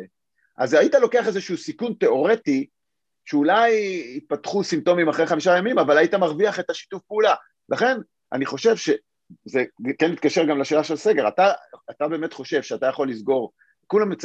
[0.58, 2.66] אז היית לוקח איזשהו סיכון תיאורטי,
[3.24, 3.72] שאולי
[4.16, 7.35] יתפתחו סימפטומים אחרי חמישה ימים, אבל היית מרוויח את השיתוף פעולה.
[7.68, 7.96] לכן,
[8.32, 9.64] אני חושב שזה
[9.98, 11.52] כן מתקשר גם לשאלה של סגר, אתה,
[11.90, 13.52] אתה באמת חושב שאתה יכול לסגור,
[13.87, 14.24] כולם מצ,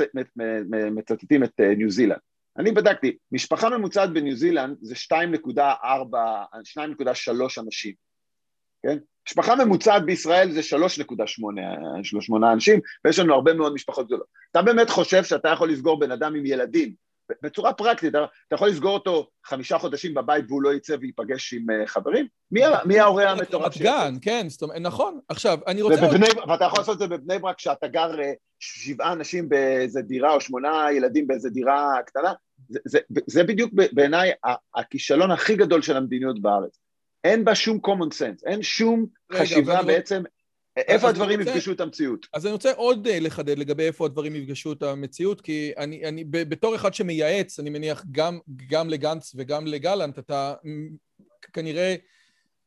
[0.92, 2.20] מצטטים את אה, ניו זילנד.
[2.58, 5.62] אני בדקתי, משפחה ממוצעת בניו זילנד זה 2.4, 2.3
[7.66, 7.94] אנשים.
[8.84, 8.98] כן?
[9.28, 14.28] משפחה ממוצעת בישראל זה 3.8 אנשים, ויש לנו הרבה מאוד משפחות גדולות.
[14.52, 16.94] אתה באמת חושב שאתה יכול לסגור בן אדם עם ילדים,
[17.44, 21.88] בצורה פרקטית, אתה יכול לסגור אותו חמישה חודשים בבית והוא לא יצא וייפגש עם אה,
[21.88, 22.28] חברים?
[22.52, 23.84] מי, מי ההורה המטורף שיצא?
[23.84, 25.20] גן, כן, זאת אומרת, נכון.
[25.30, 26.06] עכשיו, אני רוצה...
[26.06, 30.34] ובבני, ואתה יכול לעשות את זה בבני ברק, כשאתה גר אה, שבעה אנשים באיזה דירה,
[30.34, 32.34] או שמונה ילדים באיזה דירה קטנה,
[32.70, 34.32] זה, זה, זה בדיוק בעיניי
[34.76, 36.80] הכישלון הכי גדול של המדיניות בארץ.
[37.24, 40.24] אין בה שום common sense, אין שום רגע, חשיבה בעצם
[40.78, 42.28] איפה הדברים רוצה, יפגשו את המציאות.
[42.34, 46.24] אז אני רוצה עוד uh, לחדד לגבי איפה הדברים יפגשו את המציאות, כי אני, אני
[46.24, 50.54] בתור אחד שמייעץ, אני מניח גם, גם לגנץ וגם לגלנט, אתה
[51.54, 51.96] כנראה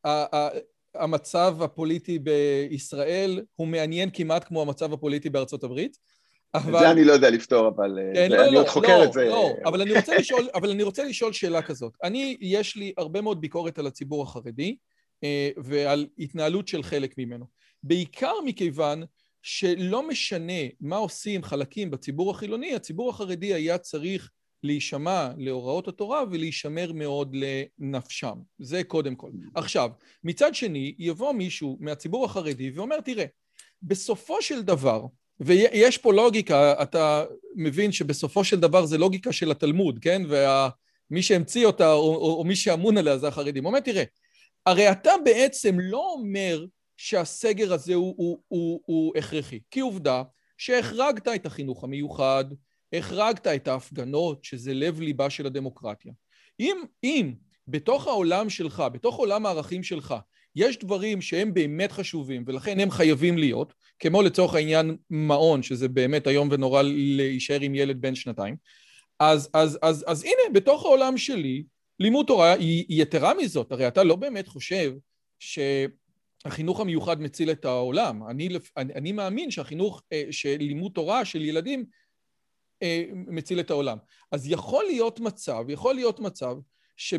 [0.05, 0.49] ה, ה,
[0.95, 5.97] המצב הפוליטי בישראל הוא מעניין כמעט כמו המצב הפוליטי בארצות הברית.
[6.53, 6.79] אבל...
[6.79, 9.03] זה אני לא יודע לפתור, אבל אה, כן, זה, לא, אני לא, עוד חוקר לא,
[9.03, 9.25] את זה.
[9.25, 11.97] לא, אבל אני, רוצה לשאול, אבל אני רוצה לשאול שאלה כזאת.
[12.03, 14.75] אני, יש לי הרבה מאוד ביקורת על הציבור החרדי
[15.23, 17.45] אה, ועל התנהלות של חלק ממנו.
[17.83, 19.03] בעיקר מכיוון
[19.41, 24.29] שלא משנה מה עושים חלקים בציבור החילוני, הציבור החרדי היה צריך
[24.63, 28.33] להישמע להוראות התורה ולהישמר מאוד לנפשם.
[28.59, 29.31] זה קודם כל.
[29.55, 29.89] עכשיו,
[30.23, 33.25] מצד שני, יבוא מישהו מהציבור החרדי ואומר, תראה,
[33.81, 35.05] בסופו של דבר,
[35.39, 40.21] ויש פה לוגיקה, אתה מבין שבסופו של דבר זה לוגיקה של התלמוד, כן?
[40.29, 43.63] ומי שהמציא אותה, או, או, או מי שאמון עליה זה החרדים.
[43.63, 44.03] הוא אומר, תראה,
[44.65, 46.65] הרי אתה בעצם לא אומר
[47.03, 49.59] שהסגר הזה הוא, הוא, הוא, הוא הכרחי.
[49.71, 50.23] כי עובדה
[50.57, 52.45] שהחרגת את החינוך המיוחד,
[52.93, 56.11] החרגת את ההפגנות, שזה לב ליבה של הדמוקרטיה.
[56.59, 57.33] אם, אם
[57.67, 60.15] בתוך העולם שלך, בתוך עולם הערכים שלך,
[60.55, 66.27] יש דברים שהם באמת חשובים ולכן הם חייבים להיות, כמו לצורך העניין מעון, שזה באמת
[66.27, 68.55] איום ונורא להישאר עם ילד בן שנתיים,
[69.19, 71.63] אז, אז, אז, אז הנה, בתוך העולם שלי,
[71.99, 72.55] לימוד תורה
[72.89, 74.93] יתרה מזאת, הרי אתה לא באמת חושב
[76.43, 78.23] שהחינוך המיוחד מציל את העולם.
[78.27, 81.85] אני, אני, אני מאמין שהחינוך אה, של לימוד תורה של ילדים
[82.83, 83.97] אה, מציל את העולם.
[84.31, 86.55] אז יכול להיות מצב, יכול להיות מצב
[86.97, 87.13] ש...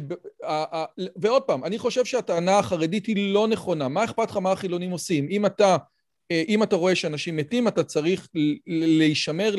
[1.16, 3.88] ועוד פעם, אני חושב שהטענה החרדית היא לא נכונה.
[3.88, 5.28] מה אכפת לך מה החילונים עושים?
[5.30, 5.76] אם אתה,
[6.30, 8.28] אה, אם אתה רואה שאנשים מתים, אתה צריך
[8.66, 9.54] להישמר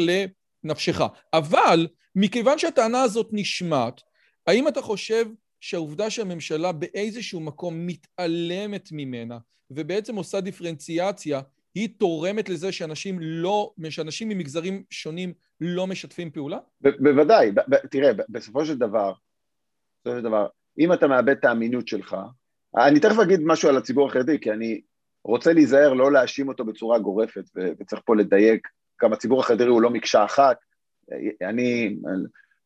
[0.64, 1.02] לנפשך.
[1.34, 4.02] אבל מכיוון שהטענה הזאת נשמעת,
[4.48, 5.26] האם אתה חושב
[5.64, 9.38] שהעובדה שהממשלה באיזשהו מקום מתעלמת ממנה
[9.72, 11.42] ובעצם עושה דיפרנציאציה,
[11.76, 16.58] היא תורמת לזה שאנשים לא, שאנשים ממגזרים שונים לא משתפים פעולה?
[16.82, 17.52] בוודאי,
[17.92, 19.14] תראה, בסופו של דבר,
[20.00, 20.48] בסופו של דבר,
[20.80, 22.16] אם אתה מאבד את האמינות שלך,
[22.78, 24.82] אני תכף אגיד משהו על הציבור החרדי, כי אני
[25.26, 27.44] רוצה להיזהר לא להאשים אותו בצורה גורפת,
[27.80, 28.68] וצריך פה לדייק,
[29.04, 30.58] גם הציבור החרדי הוא לא מקשה אחת,
[31.42, 31.98] אני,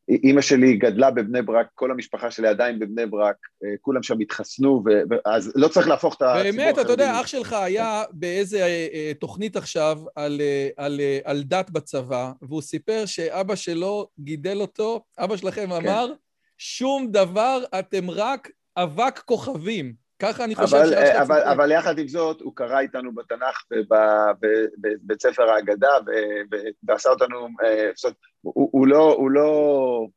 [0.09, 4.83] אימא שלי גדלה בבני ברק, כל המשפחה שלי עדיין בבני ברק, אה, כולם שם התחסנו,
[5.25, 6.57] אז לא צריך להפוך את הציבור החרדי.
[6.57, 10.41] באמת, אתה יודע, אח שלך היה באיזה אה, אה, תוכנית עכשיו על,
[10.77, 15.71] על, על דת בצבא, והוא סיפר שאבא שלו גידל אותו, אבא שלכם כן.
[15.71, 16.11] אמר,
[16.57, 20.06] שום דבר, אתם רק אבק כוכבים.
[20.19, 23.63] ככה אני חושב אבל, שאח אבל, אבל יחד עם זאת, הוא קרא איתנו בתנ"ך
[24.81, 25.91] בבית ספר ההגדה
[26.83, 27.47] ועשה אותנו,
[27.95, 30.07] זאת, הוא, הוא לא, הוא לא,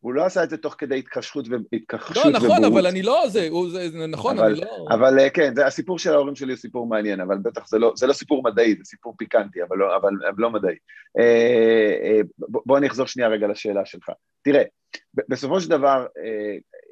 [0.00, 2.72] הוא לא עשה את זה תוך כדי התקשרות והתכחשות לא, נכון, ובורות.
[2.72, 4.86] אבל אני לא, זה, הוא, זה, זה נכון, אבל, אני לא...
[4.90, 7.92] אבל אה, כן, זה, הסיפור של ההורים שלי הוא סיפור מעניין, אבל בטח זה לא,
[7.96, 10.76] זה לא סיפור מדעי, זה סיפור פיקנטי, אבל לא, אבל, אבל לא מדעי.
[11.18, 14.10] אה, אה, בוא אני אחזור שנייה רגע לשאלה שלך.
[14.42, 14.62] תראה,
[15.28, 16.06] בסופו של דבר,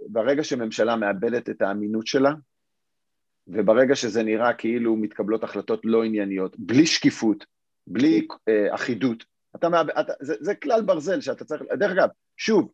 [0.06, 2.32] ברגע שממשלה מאבדת את האמינות שלה,
[3.46, 7.44] וברגע שזה נראה כאילו מתקבלות החלטות לא ענייניות, בלי שקיפות,
[7.86, 8.26] בלי
[8.74, 9.24] אחידות,
[9.56, 12.72] אתה מאבד, אתה, זה, זה כלל ברזל שאתה צריך, דרך אגב, שוב,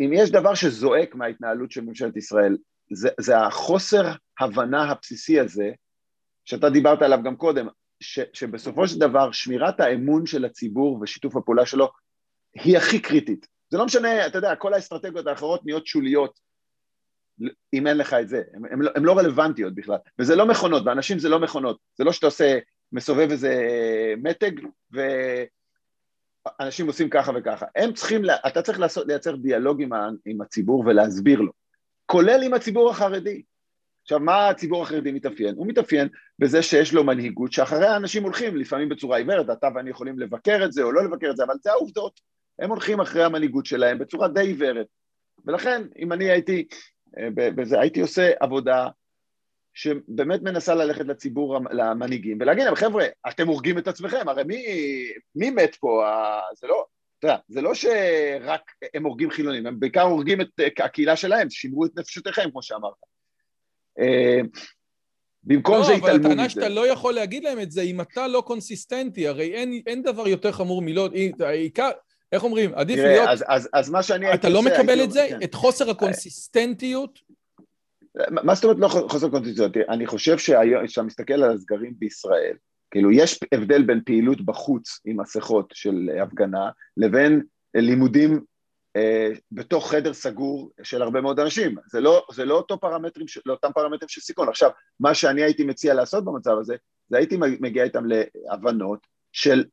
[0.00, 2.56] אם יש דבר שזועק מההתנהלות של ממשלת ישראל,
[2.92, 5.70] זה, זה החוסר הבנה הבסיסי הזה,
[6.44, 7.68] שאתה דיברת עליו גם קודם,
[8.00, 11.88] ש, שבסופו של דבר שמירת האמון של הציבור ושיתוף הפעולה שלו
[12.54, 13.46] היא הכי קריטית.
[13.72, 16.40] זה לא משנה, אתה יודע, כל האסטרטגיות האחרות נהיות שוליות
[17.72, 21.28] אם אין לך את זה, הן לא, לא רלוונטיות בכלל, וזה לא מכונות, ואנשים זה
[21.28, 22.58] לא מכונות, זה לא שאתה עושה,
[22.92, 23.54] מסובב איזה
[24.16, 24.50] מתג
[26.60, 30.84] ואנשים עושים ככה וככה, הם צריכים, אתה צריך לעשות, לייצר דיאלוג עם, ה, עם הציבור
[30.86, 31.52] ולהסביר לו,
[32.06, 33.42] כולל עם הציבור החרדי.
[34.02, 35.54] עכשיו, מה הציבור החרדי מתאפיין?
[35.56, 36.08] הוא מתאפיין
[36.38, 40.72] בזה שיש לו מנהיגות שאחריה אנשים הולכים, לפעמים בצורה עיוורת, אתה ואני יכולים לבקר את
[40.72, 42.32] זה או לא לבקר את זה, אבל זה העובדות.
[42.58, 44.86] הם הולכים אחרי המנהיגות שלהם בצורה די עיוורת.
[45.46, 46.66] ולכן, אם אני הייתי
[47.36, 48.88] בזה, הייתי עושה עבודה
[49.74, 54.64] שבאמת מנסה ללכת לציבור, למנהיגים, ולהגיד להם, חבר'ה, אתם הורגים את עצמכם, הרי מי,
[55.34, 56.04] מי מת פה?
[56.60, 56.84] זה לא,
[57.18, 58.62] אתה יודע, זה לא שרק
[58.94, 60.48] הם הורגים חילונים, הם בעיקר הורגים את
[60.84, 62.92] הקהילה שלהם, שימרו את נפשותיכם, כמו שאמרת.
[63.98, 64.40] אה,
[65.44, 66.28] במקום לא, זה התעלמו מזה.
[66.28, 69.54] לא, אבל הטענה שאתה לא יכול להגיד להם את זה, אם אתה לא קונסיסטנטי, הרי
[69.54, 71.08] אין, אין דבר יותר חמור מלא,
[71.40, 71.90] העיקר,
[72.32, 73.28] איך אומרים, עדיף תראה, להיות...
[73.28, 74.34] אז, אז, אז מה שאני.
[74.34, 75.26] אתה לא מקבל את זה?
[75.28, 75.38] כן.
[75.44, 77.18] את חוסר הקונסיסטנטיות?
[78.30, 79.88] מה זאת אומרת לא חוסר קונסיסטנטיות?
[79.88, 82.56] אני חושב שאתה מסתכל על הסגרים בישראל,
[82.90, 87.42] כאילו יש הבדל בין פעילות בחוץ עם מסכות של הפגנה, לבין
[87.74, 88.40] לימודים
[88.96, 91.74] אה, בתוך חדר סגור של הרבה מאוד אנשים.
[91.90, 94.48] זה לא, זה לא אותו פרמטרים, לא אותם פרמטרים של סיכון.
[94.48, 96.76] עכשיו, מה שאני הייתי מציע לעשות במצב הזה,
[97.08, 99.64] זה הייתי מגיע איתם להבנות של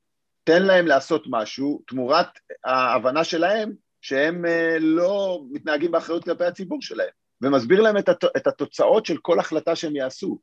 [0.43, 2.27] תן להם לעשות משהו תמורת
[2.65, 7.09] ההבנה שלהם שהם אה, לא מתנהגים באחריות כלפי הציבור שלהם,
[7.41, 7.97] ומסביר להם
[8.37, 10.39] את התוצאות של כל החלטה שהם יעשו.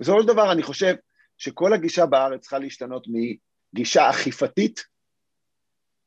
[0.00, 0.94] בסופו של דבר אני חושב
[1.38, 4.84] שכל הגישה בארץ צריכה להשתנות מגישה אכיפתית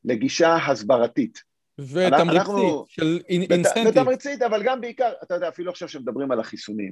[0.05, 1.43] לגישה הסברתית.
[1.79, 3.87] ותמריצית, אנחנו, של אינסטנטיב.
[3.87, 6.91] ותמריצית, אבל גם בעיקר, אתה יודע, אפילו עכשיו שמדברים על החיסונים,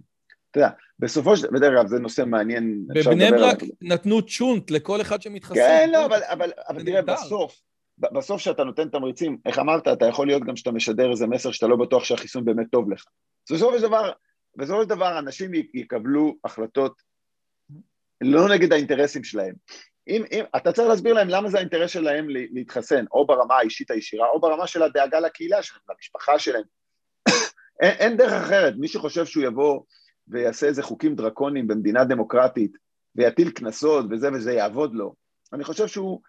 [0.51, 2.85] אתה יודע, בסופו של דבר, כלל זה נושא מעניין.
[2.95, 5.55] בבני ברק נתנו צ'ונט לכל אחד שמתחסן.
[5.55, 7.62] כן, לא, אבל, אבל, אבל תראה, בסוף,
[7.97, 11.67] בסוף כשאתה נותן תמריצים, איך אמרת, אתה יכול להיות גם שאתה משדר איזה מסר שאתה
[11.67, 13.03] לא בטוח שהחיסון באמת טוב לך.
[13.51, 14.12] בסופו של דבר,
[14.55, 17.01] בסופו של דבר אנשים יקבלו החלטות
[18.21, 19.55] לא נגד האינטרסים שלהם.
[20.07, 24.27] אם, אם, אתה צריך להסביר להם למה זה האינטרס שלהם להתחסן, או ברמה האישית הישירה,
[24.29, 26.63] או ברמה של הדאגה לקהילה שלהם, למשפחה שלהם.
[27.81, 29.81] אין, אין דרך אחרת, מי שחושב שהוא יבוא
[30.29, 32.77] ויעשה איזה חוקים דרקוניים במדינה דמוקרטית
[33.15, 35.13] ויטיל קנסות וזה וזה יעבוד לו.
[35.53, 36.21] אני חושב שהוא,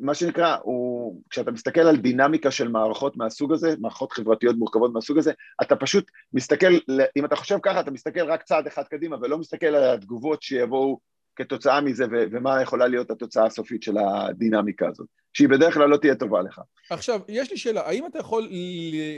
[0.00, 5.18] מה שנקרא, הוא, כשאתה מסתכל על דינמיקה של מערכות מהסוג הזה, מערכות חברתיות מורכבות מהסוג
[5.18, 5.32] הזה,
[5.62, 6.72] אתה פשוט מסתכל,
[7.16, 11.00] אם אתה חושב ככה, אתה מסתכל רק צעד אחד קדימה ולא מסתכל על התגובות שיבואו
[11.36, 15.96] כתוצאה מזה ו- ומה יכולה להיות התוצאה הסופית של הדינמיקה הזאת, שהיא בדרך כלל לא
[15.96, 16.60] תהיה טובה לך.
[16.90, 18.48] עכשיו, יש לי שאלה, האם אתה יכול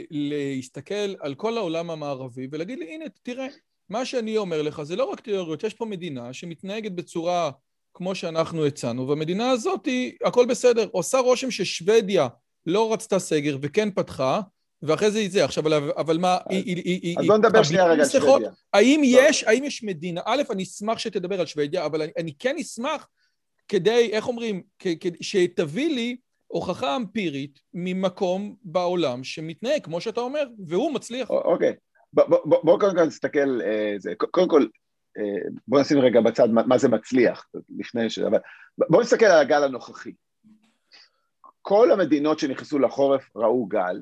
[0.09, 3.47] להסתכל על כל העולם המערבי ולהגיד לי, הנה, תראה,
[3.89, 7.51] מה שאני אומר לך זה לא רק תיאוריות, יש פה מדינה שמתנהגת בצורה
[7.93, 10.87] כמו שאנחנו הצענו, והמדינה הזאת, היא, הכל בסדר.
[10.91, 12.27] עושה רושם ששוודיה
[12.65, 14.41] לא רצתה סגר וכן פתחה,
[14.81, 15.45] ואחרי זה היא זה.
[15.45, 15.63] עכשיו,
[15.97, 16.75] אבל מה, היא...
[16.75, 18.51] היא, אז בוא נדבר שנייה רגע על שוודיה.
[18.73, 22.55] האם יש, האם יש מדינה, א', אני אשמח שתדבר על שוודיה, אבל אני, אני כן
[22.61, 23.07] אשמח
[23.67, 24.63] כדי, איך אומרים,
[25.21, 26.17] שתביא לי
[26.47, 31.29] הוכחה אמפירית ממקום בעולם שמתנהג, כמו שאתה אומר, והוא מצליח.
[31.29, 31.73] אוקיי.
[32.13, 33.95] בואו קודם כל נסתכל, אה,
[34.31, 34.65] קודם כל
[35.17, 37.47] אה, בואו נשים רגע בצד מה, זה מצליח,
[37.77, 38.19] לפני ש...
[38.77, 40.13] בואו נסתכל על הגל הנוכחי.
[41.61, 44.01] כל המדינות שנכנסו לחורף ראו גל,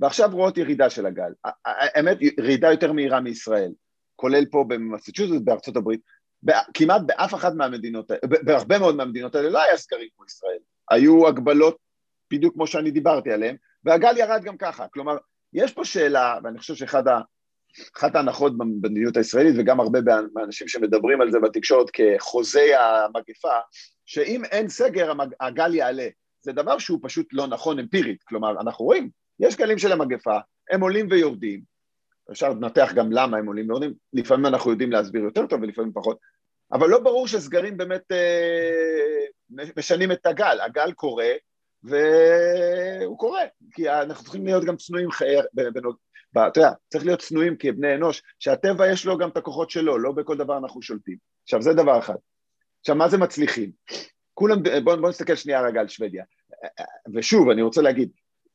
[0.00, 1.32] ועכשיו רואות ירידה של הגל.
[1.64, 3.72] האמת, ירידה יותר מהירה מישראל,
[4.16, 6.00] כולל פה במסצ'וסט, בארצות הברית.
[6.74, 10.58] כמעט באף אחת מהמדינות, בהרבה מאוד מהמדינות האלה לא היה סקרים כמו ישראל.
[10.90, 11.76] היו הגבלות
[12.32, 14.88] בדיוק כמו שאני דיברתי עליהן, והגל ירד גם ככה.
[14.88, 15.16] כלומר,
[15.52, 17.20] יש פה שאלה, ואני חושב שאחת ה...
[17.96, 19.98] אחת ההנחות במדיניות הישראלית, וגם הרבה
[20.34, 23.58] מהאנשים שמדברים על זה בתקשורת כחוזי המגפה,
[24.06, 26.08] שאם אין סגר, הגל יעלה.
[26.40, 28.22] זה דבר שהוא פשוט לא נכון אמפירית.
[28.22, 30.38] כלומר, אנחנו רואים, יש גלים של המגפה,
[30.70, 31.60] הם עולים ויורדים,
[32.30, 36.18] אפשר לנתח גם למה הם עולים ויורדים, לפעמים אנחנו יודעים להסביר יותר טוב ולפעמים פחות,
[36.72, 41.32] אבל לא ברור שסגרים באמת אה, משנים את הגל, הגל קורה
[41.82, 45.08] והוא קורה, כי אנחנו צריכים להיות גם צנועים,
[46.32, 50.12] אתה יודע, צריך להיות צנועים כבני אנוש, שהטבע יש לו גם את הכוחות שלו, לא
[50.12, 51.16] בכל דבר אנחנו שולטים.
[51.42, 52.14] עכשיו זה דבר אחד.
[52.80, 53.70] עכשיו מה זה מצליחים?
[54.34, 56.24] כולם, בואו בוא נסתכל שנייה רגע על שוודיה.
[57.14, 58.10] ושוב, אני רוצה להגיד,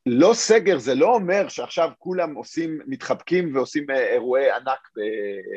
[0.05, 4.79] לא סגר זה לא אומר שעכשיו כולם עושים, מתחבקים ועושים אה, אירועי ענק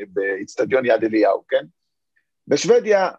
[0.08, 1.64] באיצטדיון יד אליהו, כן?
[2.48, 3.10] בשוודיה,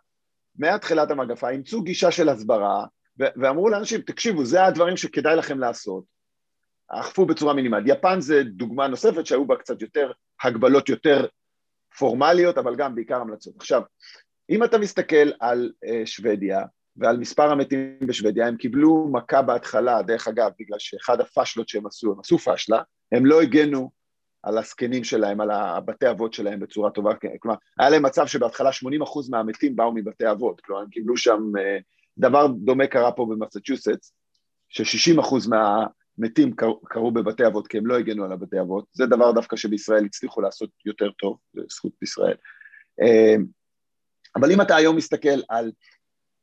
[0.56, 2.86] מהתחילת המגפה, אימצו גישה של הסברה
[3.18, 6.04] ואמרו לאנשים, תקשיבו, זה הדברים שכדאי לכם לעשות,
[6.88, 7.98] אכפו בצורה מינימלית.
[7.98, 10.12] יפן זה דוגמה נוספת שהיו בה קצת יותר
[10.44, 11.28] הגבלות יותר
[11.98, 13.54] פורמליות, אבל גם בעיקר המלצות.
[13.58, 13.82] עכשיו,
[14.50, 16.64] אם אתה מסתכל על uh, שוודיה,
[16.98, 22.12] ועל מספר המתים בשוודיה, הם קיבלו מכה בהתחלה, דרך אגב, בגלל שאחד הפשלות שהם עשו,
[22.12, 23.92] הם עשו פשלה, הם לא הגנו
[24.44, 28.74] על הזקנים שלהם, על הבתי אבות שלהם בצורה טובה, כלומר, היה להם מצב שבהתחלה 80%
[29.30, 31.78] מהמתים באו מבתי אבות, כלומר, הם קיבלו שם, אה,
[32.18, 34.14] דבר דומה קרה פה במסצ'וסטס,
[34.70, 39.56] ש-60% מהמתים קרו בבתי אבות כי הם לא הגנו על הבתי אבות, זה דבר דווקא
[39.56, 42.36] שבישראל הצליחו לעשות יותר טוב, זה זכות בישראל.
[43.02, 43.36] אה,
[44.36, 45.72] אבל אם אתה היום מסתכל על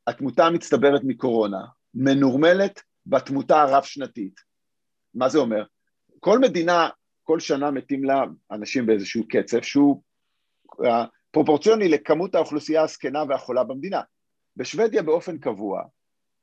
[0.07, 1.61] התמותה המצטברת מקורונה
[1.95, 4.41] מנורמלת בתמותה הרב-שנתית.
[5.15, 5.65] מה זה אומר?
[6.21, 6.89] כל מדינה,
[7.23, 10.03] כל שנה מתים לה אנשים באיזשהו קצב שהוא
[10.85, 14.01] אה, פרופורציוני לכמות האוכלוסייה הזקנה והחולה במדינה.
[14.57, 15.83] בשוודיה באופן קבוע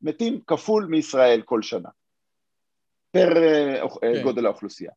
[0.01, 1.89] מתים כפול מישראל כל שנה,
[3.11, 4.23] פר אה, אה, כן.
[4.23, 4.91] גודל האוכלוסייה.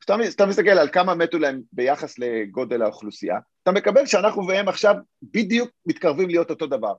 [0.00, 5.70] כשאתה מסתכל על כמה מתו להם ביחס לגודל האוכלוסייה, אתה מקבל שאנחנו והם עכשיו בדיוק
[5.86, 6.94] מתקרבים להיות אותו דבר.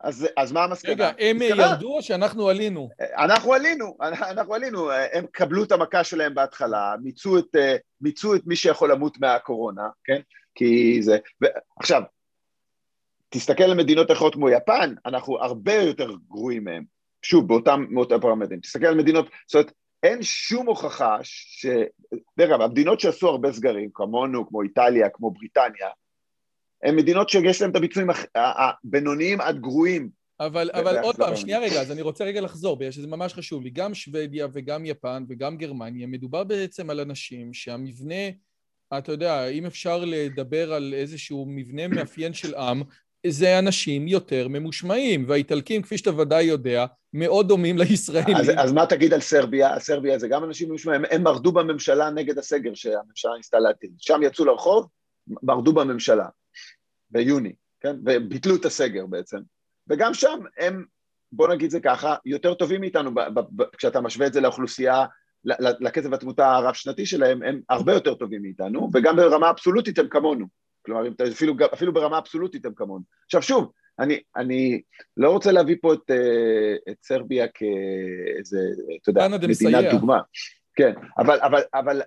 [0.00, 0.92] אז, אז מה המסקנה?
[0.92, 1.62] רגע, הם מסקנה?
[1.62, 2.88] ירדו או שאנחנו עלינו?
[3.16, 3.96] אנחנו עלינו,
[4.32, 7.56] אנחנו עלינו, הם קבלו את המכה שלהם בהתחלה, מיצו את,
[8.00, 10.20] מיצו את מי שיכול למות מהקורונה, כן?
[10.54, 11.18] כי זה...
[11.42, 11.46] ו...
[11.80, 12.02] עכשיו,
[13.28, 16.84] תסתכל על מדינות אחרות כמו יפן, אנחנו הרבה יותר גרועים מהם,
[17.22, 18.60] שוב, באותם, באותם פרמטרים.
[18.60, 21.66] תסתכל על מדינות, זאת אומרת, אין שום הוכחה ש...
[22.38, 25.88] דרך אגב, המדינות שעשו הרבה סגרים, כמונו, כמו איטליה, כמו בריטניה,
[26.82, 30.10] הן מדינות שיש להן את הביצועים הבינוניים עד גרועים.
[30.40, 33.62] אבל, אבל עוד פעם, שנייה רגע, אז אני רוצה רגע לחזור, בגלל שזה ממש חשוב
[33.62, 33.70] לי.
[33.70, 38.30] גם שוודיה וגם יפן וגם גרמניה, מדובר בעצם על אנשים שהמבנה,
[38.98, 42.82] אתה יודע, אם אפשר לדבר על איזשהו מבנה מאפיין של עם,
[43.28, 48.36] זה אנשים יותר ממושמעים, והאיטלקים, כפי שאתה ודאי יודע, מאוד דומים לישראלים.
[48.36, 49.80] אז, אז מה תגיד על סרביה?
[49.80, 53.90] סרביה זה גם אנשים ממושמעים, הם מרדו בממשלה נגד הסגר שהממשלה ניסתה להטיל.
[53.98, 54.88] שם יצאו לרחוב,
[55.42, 56.26] מרדו בממשלה.
[57.10, 57.96] ביוני, כן?
[58.06, 59.38] וביטלו את הסגר בעצם.
[59.88, 60.84] וגם שם הם,
[61.32, 65.04] בוא נגיד זה ככה, יותר טובים מאיתנו, ב- ב- ב- כשאתה משווה את זה לאוכלוסייה,
[65.80, 70.46] לקצב התמותה הרב-שנתי שלהם, הם הרבה יותר טובים מאיתנו, וגם ברמה אבסולוטית הם כמונו.
[70.86, 73.04] כלומר, אפילו, אפילו ברמה אבסולוטית הם כמונו.
[73.24, 74.80] עכשיו שוב, אני, אני
[75.16, 78.58] לא רוצה להביא פה את, אה, את סרביה כאיזה,
[79.02, 80.20] אתה יודע, מדינת דוגמה.
[80.74, 82.02] כן, אבל, אבל, אבל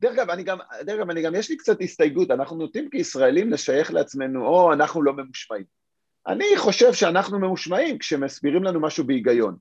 [0.00, 3.50] דרך אגב, אני גם, דרך אגב, אני גם, יש לי קצת הסתייגות, אנחנו נוטים כישראלים
[3.50, 5.64] לשייך לעצמנו, או אנחנו לא ממושמעים.
[6.26, 9.56] אני חושב שאנחנו ממושמעים כשמסבירים לנו משהו בהיגיון.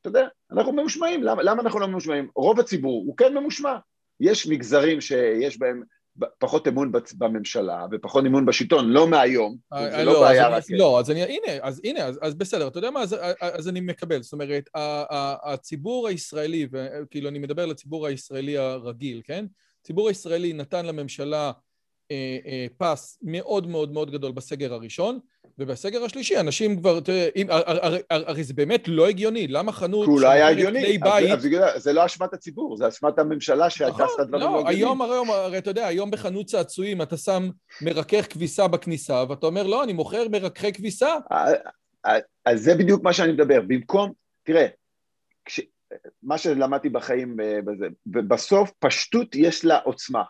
[0.00, 2.28] אתה יודע, אנחנו ממושמעים, למה, למה אנחנו לא ממושמעים?
[2.36, 3.76] רוב הציבור הוא כן ממושמע.
[4.20, 5.82] יש מגזרים שיש בהם
[6.38, 10.64] פחות אמון בממשלה ופחות אמון בשלטון, לא מהיום, אה, זה לא, לא בעיה רק...
[10.70, 13.00] לא, אז אני, הנה, אז הנה, אז, בסדר, אתה יודע מה,
[13.40, 14.68] אז, אני מקבל, זאת אומרת,
[15.42, 19.44] הציבור הישראלי, וכאילו אני מדבר לציבור הישראלי הרגיל, כן?
[19.80, 21.52] הציבור הישראלי נתן לממשלה אה, אה,
[22.78, 25.18] פס מאוד מאוד מאוד גדול בסגר הראשון,
[25.58, 30.06] ובסגר השלישי אנשים כבר, תראה, הרי, הרי זה באמת לא הגיוני, למה חנות...
[30.06, 31.46] כי לא היה הגיוני, אז,
[31.76, 35.02] אז זה לא אשמת הציבור, זה אשמת הממשלה שהייתה נכון, עשתה דברים לא, לא היום,
[35.02, 37.48] הרי, הרי אתה יודע, היום בחנות צעצועים אתה שם
[37.82, 41.14] מרכך כביסה בכניסה, ואתה אומר, לא, אני מוכר מרככי כביסה.
[42.44, 44.66] אז זה בדיוק מה שאני מדבר, במקום, תראה,
[45.44, 45.60] כש,
[46.22, 50.22] מה שלמדתי בחיים אה, בזה, ובסוף פשטות יש לה עוצמה.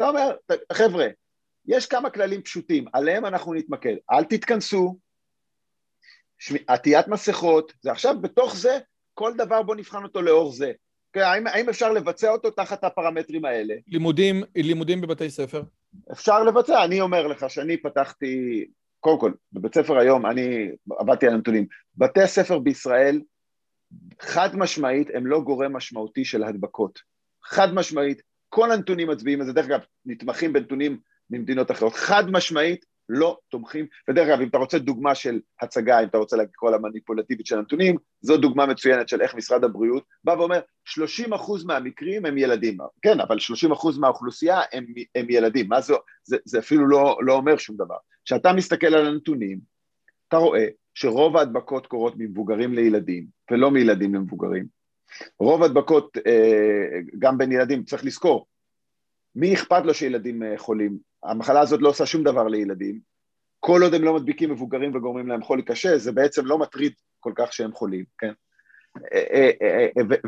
[0.00, 0.32] אתה אומר,
[0.72, 1.06] חבר'ה,
[1.66, 3.94] יש כמה כללים פשוטים, עליהם אנחנו נתמקד.
[4.10, 4.98] אל תתכנסו,
[6.66, 8.78] עטיית מסכות, זה עכשיו בתוך זה,
[9.14, 10.72] כל דבר בוא נבחן אותו לאור זה.
[11.12, 13.74] כן, האם, האם אפשר לבצע אותו תחת הפרמטרים האלה?
[13.86, 15.62] לימודים, לימודים בבתי ספר?
[16.12, 18.64] אפשר לבצע, אני אומר לך שאני פתחתי,
[19.00, 23.20] קודם כל, בבית ספר היום, אני עבדתי על הנתונים, בתי הספר בישראל,
[24.20, 26.98] חד משמעית, הם לא גורם משמעותי של הדבקות.
[27.44, 30.98] חד משמעית, כל הנתונים מצביעים על זה, דרך אגב, נתמכים בנתונים
[31.30, 36.08] ממדינות אחרות, חד משמעית, לא תומכים, ודרך אגב, אם אתה רוצה דוגמה של הצגה, אם
[36.08, 40.32] אתה רוצה לקרוא לה מניפולטיבית של הנתונים, זו דוגמה מצוינת של איך משרד הבריאות בא
[40.32, 45.80] ואומר, 30 אחוז מהמקרים הם ילדים, כן, אבל 30 אחוז מהאוכלוסייה הם, הם ילדים, מה
[45.80, 45.94] זה,
[46.24, 47.96] זה, זה אפילו לא, לא אומר שום דבר.
[48.24, 49.58] כשאתה מסתכל על הנתונים,
[50.28, 54.79] אתה רואה שרוב ההדבקות קורות ממבוגרים לילדים, ולא מילדים למבוגרים.
[55.38, 58.46] רוב ההדבקות, אה, גם בין ילדים, צריך לזכור,
[59.34, 60.98] מי אכפת לו שילדים אה, חולים?
[61.24, 63.00] המחלה הזאת לא עושה שום דבר לילדים.
[63.60, 67.32] כל עוד הם לא מדביקים מבוגרים וגורמים להם חולי קשה, זה בעצם לא מטריד כל
[67.36, 68.32] כך שהם חולים, כן?
[69.12, 69.50] אה,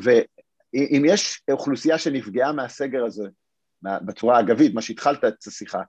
[0.03, 3.28] ואם יש אוכלוסייה שנפגעה מהסגר הזה,
[3.83, 5.83] בצורה אגבית, מה שהתחלת את השיחה,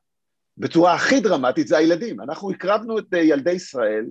[0.57, 2.21] בצורה הכי דרמטית זה הילדים.
[2.21, 4.05] אנחנו הקרבנו את ילדי ישראל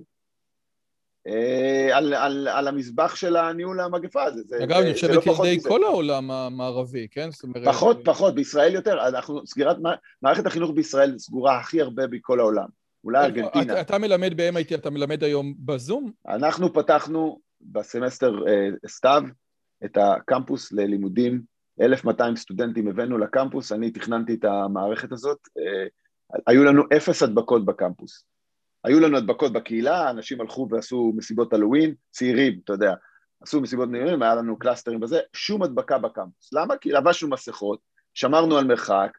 [1.93, 4.41] על, על, על המזבח של הניהול המגפה הזה.
[4.63, 7.29] אגב, אני חושב את לא ילדי כל העולם המערבי, כן?
[7.43, 7.67] אומרת...
[7.67, 9.07] פחות, פחות, בישראל יותר.
[9.07, 9.77] אנחנו, סגירת,
[10.21, 12.67] מערכת החינוך בישראל סגורה הכי הרבה בכל העולם.
[13.03, 13.81] אולי ארגנטינה.
[13.81, 16.11] אתה מלמד ב-MIT, אתה מלמד היום בזום?
[16.27, 19.23] אנחנו פתחנו בסמסטר אה, סתיו
[19.85, 21.41] את הקמפוס ללימודים,
[21.81, 25.87] 1,200 סטודנטים הבאנו לקמפוס, אני תכננתי את המערכת הזאת, אה,
[26.47, 28.25] היו לנו אפס הדבקות בקמפוס.
[28.83, 32.93] היו לנו הדבקות בקהילה, אנשים הלכו ועשו מסיבות הלואוין, צעירים, אתה יודע,
[33.41, 36.53] עשו מסיבות נעימים, היה לנו קלאסטרים וזה, שום הדבקה בקמפוס.
[36.53, 36.77] למה?
[36.77, 37.79] כי לבשנו מסכות,
[38.13, 39.17] שמרנו על מרחק,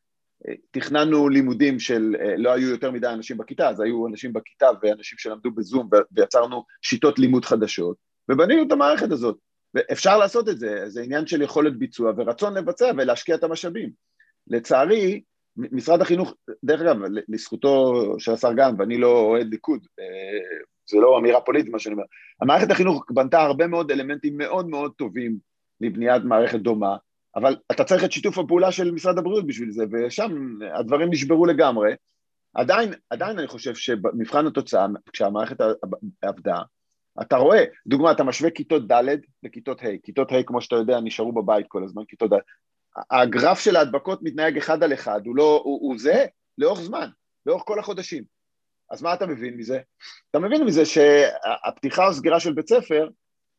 [0.70, 5.50] תכננו לימודים של, לא היו יותר מדי אנשים בכיתה, אז היו אנשים בכיתה ואנשים שלמדו
[5.50, 7.96] בזום ויצרנו שיטות לימוד חדשות,
[8.28, 9.38] ובנינו את המערכת הזאת.
[9.74, 13.90] ואפשר לעשות את זה, זה עניין של יכולת ביצוע ורצון לבצע ולהשקיע את המשאבים.
[14.46, 15.22] לצערי,
[15.56, 16.34] משרד החינוך,
[16.64, 16.96] דרך אגב,
[17.28, 20.04] לזכותו של השר גלנט, ואני לא אוהד ליכוד, אה,
[20.86, 22.04] זה לא אמירה פוליטית מה שאני אומר,
[22.40, 25.38] המערכת החינוך בנתה הרבה מאוד אלמנטים מאוד מאוד טובים
[25.80, 26.96] לבניית מערכת דומה,
[27.36, 31.94] אבל אתה צריך את שיתוף הפעולה של משרד הבריאות בשביל זה, ושם הדברים נשברו לגמרי.
[32.54, 35.56] עדיין, עדיין אני חושב שבמבחן התוצאה, כשהמערכת
[36.22, 36.58] עבדה,
[37.22, 39.04] אתה רואה, דוגמא, אתה משווה כיתות ד'
[39.42, 42.38] לכיתות ה', כיתות ה', כמו שאתה יודע, נשארו בבית כל הזמן, כיתות ד',
[43.10, 46.26] הגרף של ההדבקות מתנהג אחד על אחד, הוא, לא, הוא, הוא זה
[46.58, 47.08] לאורך זמן,
[47.46, 48.24] לאורך כל החודשים.
[48.90, 49.80] אז מה אתה מבין מזה?
[50.30, 53.08] אתה מבין מזה שהפתיחה או סגירה של בית ספר,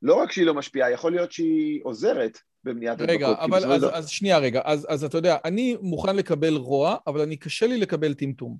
[0.01, 3.15] לא רק שהיא לא משפיעה, יכול להיות שהיא עוזרת במניעת הדבקות.
[3.15, 7.21] רגע, אבל אז, אז שנייה רגע, אז, אז אתה יודע, אני מוכן לקבל רוע, אבל
[7.21, 8.57] אני קשה לי לקבל טמטום.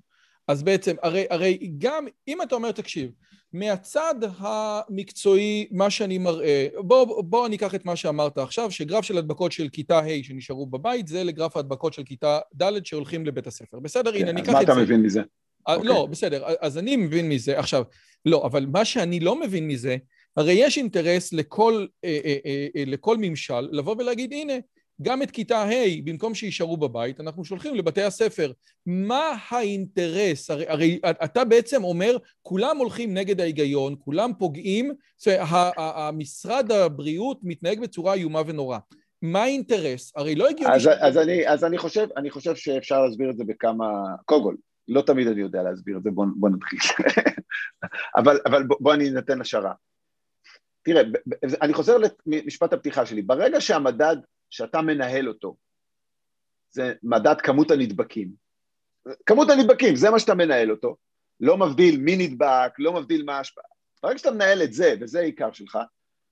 [0.48, 3.10] אז בעצם, הרי, הרי גם אם אתה אומר, תקשיב,
[3.52, 9.18] מהצד המקצועי, מה שאני מראה, בוא, בוא אני אקח את מה שאמרת עכשיו, שגרף של
[9.18, 13.80] הדבקות של כיתה ה' שנשארו בבית, זה לגרף ההדבקות של כיתה ד' שהולכים לבית הספר.
[13.80, 14.14] בסדר?
[14.14, 14.52] הנה, אני אקח את זה.
[14.52, 15.22] מה אתה מבין מזה?
[15.68, 16.10] אה, לא, אוקיי.
[16.10, 17.58] בסדר, אז אני מבין מזה.
[17.58, 17.84] עכשיו,
[18.24, 19.96] לא, אבל מה שאני לא מבין מזה,
[20.36, 24.54] הרי יש אינטרס לכל, אה, אה, אה, אה לכל ממשל לבוא ולהגיד, הנה,
[25.02, 28.52] גם את כיתה ה', במקום שיישארו בבית, אנחנו שולחים לבתי הספר.
[28.86, 30.50] מה האינטרס?
[30.50, 37.40] הרי, הרי אתה בעצם אומר, כולם הולכים נגד ההיגיון, כולם פוגעים, זאת אומרת, המשרד הבריאות
[37.42, 38.78] מתנהג בצורה איומה ונוראה.
[39.22, 40.12] מה האינטרס?
[40.16, 40.74] הרי לא הגיוני...
[40.74, 40.86] אז, ש...
[40.86, 43.86] אז, אני, אז אני, חושב, אני חושב שאפשר להסביר את זה בכמה...
[44.24, 44.54] קודם כל,
[44.88, 46.78] לא תמיד אני יודע להסביר את זה, בוא, בוא נתחיל.
[48.18, 49.72] אבל, אבל בוא, בוא אני אתן השערה.
[50.82, 51.02] תראה,
[51.62, 53.22] אני חוזר למשפט הפתיחה שלי.
[53.22, 54.16] ברגע שהמדד
[54.50, 55.56] שאתה מנהל אותו,
[56.70, 58.46] זה מדד כמות הנדבקים.
[59.26, 60.96] כמות הנדבקים, זה מה שאתה מנהל אותו,
[61.40, 63.64] לא מבדיל מי נדבק, לא מבדיל מה ההשפעה.
[64.02, 65.78] ברגע שאתה מנהל את זה, וזה העיקר שלך,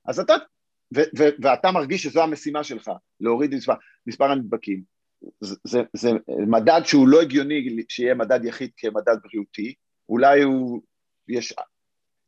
[0.07, 0.35] אז אתה,
[0.97, 2.91] ו- ו- ואתה מרגיש שזו המשימה שלך,
[3.21, 3.75] להוריד מספר,
[4.07, 4.83] מספר הנדבקים,
[5.41, 6.11] זה, זה, זה
[6.47, 9.75] מדד שהוא לא הגיוני שיהיה מדד יחיד כמדד בריאותי,
[10.09, 10.83] אולי הוא,
[11.29, 11.55] יש,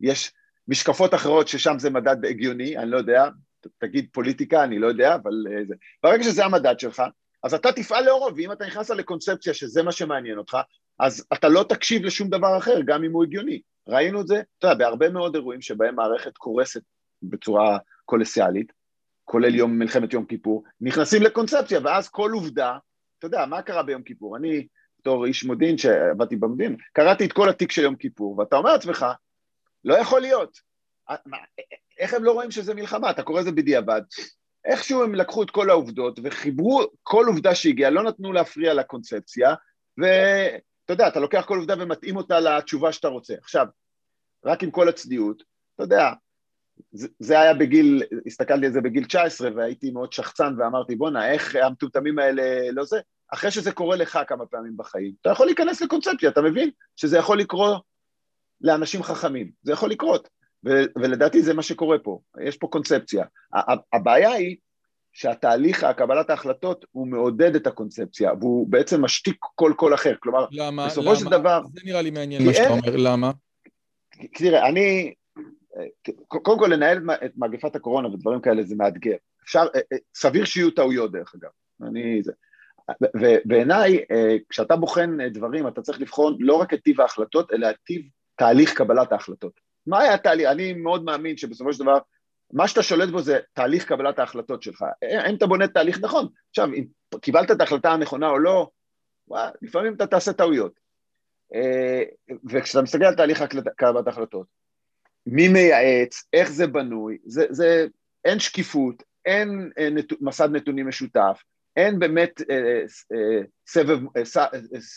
[0.00, 0.32] יש
[0.68, 3.24] משקפות אחרות ששם זה מדד הגיוני, אני לא יודע,
[3.78, 5.74] תגיד פוליטיקה, אני לא יודע, אבל אה, זה.
[6.02, 7.02] ברגע שזה המדד שלך,
[7.42, 10.56] אז אתה תפעל לאורו, ואם אתה נכנס לקונספציה שזה מה שמעניין אותך,
[10.98, 13.60] אז אתה לא תקשיב לשום דבר אחר, גם אם הוא הגיוני.
[13.88, 16.82] ראינו את זה, אתה יודע, בהרבה מאוד אירועים שבהם מערכת קורסת
[17.22, 18.72] בצורה קולסיאלית,
[19.24, 22.78] כולל יום מלחמת יום כיפור, נכנסים לקונספציה, ואז כל עובדה,
[23.18, 24.36] אתה יודע, מה קרה ביום כיפור?
[24.36, 24.66] אני,
[25.00, 29.06] בתור איש מודיעין שעבדתי במודיעין, קראתי את כל התיק של יום כיפור, ואתה אומר לעצמך,
[29.84, 30.58] לא יכול להיות.
[31.98, 33.10] איך הם לא רואים שזה מלחמה?
[33.10, 34.02] אתה קורא לזה בדיעבד.
[34.64, 39.54] איכשהו הם לקחו את כל העובדות וחיברו כל עובדה שהגיעה, לא נתנו להפריע לקונספציה,
[39.98, 43.34] ואתה יודע, אתה לוקח כל עובדה ומתאים אותה לתשובה שאתה רוצה.
[43.42, 43.66] עכשיו,
[44.44, 45.42] רק עם כל הצניעות,
[45.74, 46.12] אתה יודע,
[46.92, 51.56] זה, זה היה בגיל, הסתכלתי על זה בגיל 19 והייתי מאוד שחצן ואמרתי בואנה איך
[51.56, 53.00] המטומטמים האלה לא זה,
[53.32, 57.38] אחרי שזה קורה לך כמה פעמים בחיים, אתה יכול להיכנס לקונספציה, אתה מבין שזה יכול
[57.38, 57.82] לקרות
[58.60, 60.28] לאנשים חכמים, זה יכול לקרות,
[60.64, 63.24] ו- ולדעתי זה מה שקורה פה, יש פה קונספציה.
[63.92, 64.56] הבעיה היא
[65.12, 70.86] שהתהליך הקבלת ההחלטות הוא מעודד את הקונספציה, והוא בעצם משתיק כל קול אחר, כלומר, למה,
[70.86, 71.16] בסופו למה?
[71.16, 71.60] של דבר...
[71.74, 73.30] זה נראה לי מעניין מה שאתה אומר, למה?
[74.34, 75.14] תראה, אני,
[76.28, 80.70] קודם כל לנהל את מגפת הקורונה ודברים כאלה זה מאתגר, אפשר, אה, אה, סביר שיהיו
[80.70, 81.50] טעויות דרך אגב,
[81.88, 82.32] אני זה,
[83.20, 87.76] ובעיניי אה, כשאתה בוחן דברים אתה צריך לבחון לא רק את טיב ההחלטות אלא את
[87.86, 88.02] טיב
[88.36, 89.65] תהליך קבלת ההחלטות.
[89.86, 90.48] מה היה התהליך?
[90.50, 91.98] אני מאוד מאמין שבסופו של דבר
[92.52, 94.84] מה שאתה שולט בו זה תהליך קבלת ההחלטות שלך.
[95.30, 96.84] אם אתה בונה תהליך נכון, עכשיו אם
[97.20, 98.68] קיבלת את ההחלטה הנכונה או לא,
[99.28, 100.80] ווא, לפעמים אתה תעשה טעויות.
[102.50, 103.42] וכשאתה מסתכל על תהליך
[103.76, 104.46] קבלת ההחלטות,
[105.26, 107.86] מי מייעץ, איך זה בנוי, זה, זה,
[108.24, 111.42] אין שקיפות, אין אה, נת, מסד נתונים משותף,
[111.76, 112.82] אין באמת אה,
[113.12, 114.48] אה, סבב, אה, אה,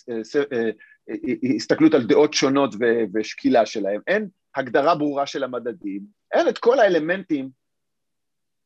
[0.10, 0.70] אה,
[1.10, 2.76] אה, הסתכלות על דעות שונות
[3.14, 4.28] ושקילה שלהם, אין
[4.60, 6.01] הגדרה ברורה של המדדים,
[6.34, 7.49] אין את כל האלמנטים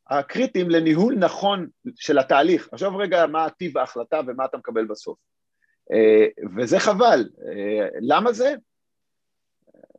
[0.09, 2.69] הקריטיים לניהול נכון של התהליך.
[2.71, 5.17] עכשיו רגע מה טיב ההחלטה ומה אתה מקבל בסוף.
[5.93, 6.27] אה,
[6.57, 7.29] וזה חבל.
[7.47, 8.55] אה, למה זה?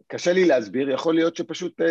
[0.06, 1.86] קשה לי להסביר, יכול להיות שפשוט אה,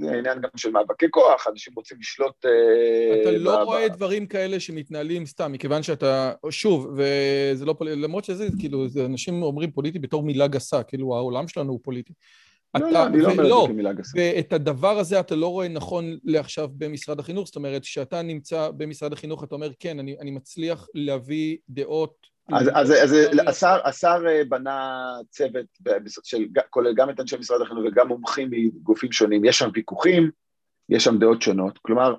[0.00, 2.46] זה עניין גם של מאבקי כוח, אנשים רוצים לשלוט...
[2.46, 8.24] אה, אתה לא רואה דברים כאלה שמתנהלים סתם, מכיוון שאתה, שוב, וזה לא פוליטי, למרות
[8.24, 12.12] שזה, כאילו, אנשים אומרים פוליטי בתור מילה גסה, כאילו העולם שלנו הוא פוליטי.
[12.74, 14.18] לא, לא, אני לא אומר את זה כמילה גסה.
[14.18, 19.12] ואת הדבר הזה אתה לא רואה נכון לעכשיו במשרד החינוך, זאת אומרת, כשאתה נמצא במשרד
[19.12, 23.14] החינוך, אתה אומר, כן, אני, אני מצליח להביא דעות אז, אז, אז
[23.46, 25.66] השר, השר אה, בנה צוות
[26.24, 30.30] של, כולל גם את אנשי משרד החינוך וגם מומחים מגופים שונים, יש שם ויכוחים,
[30.88, 32.14] יש שם דעות שונות, כלומר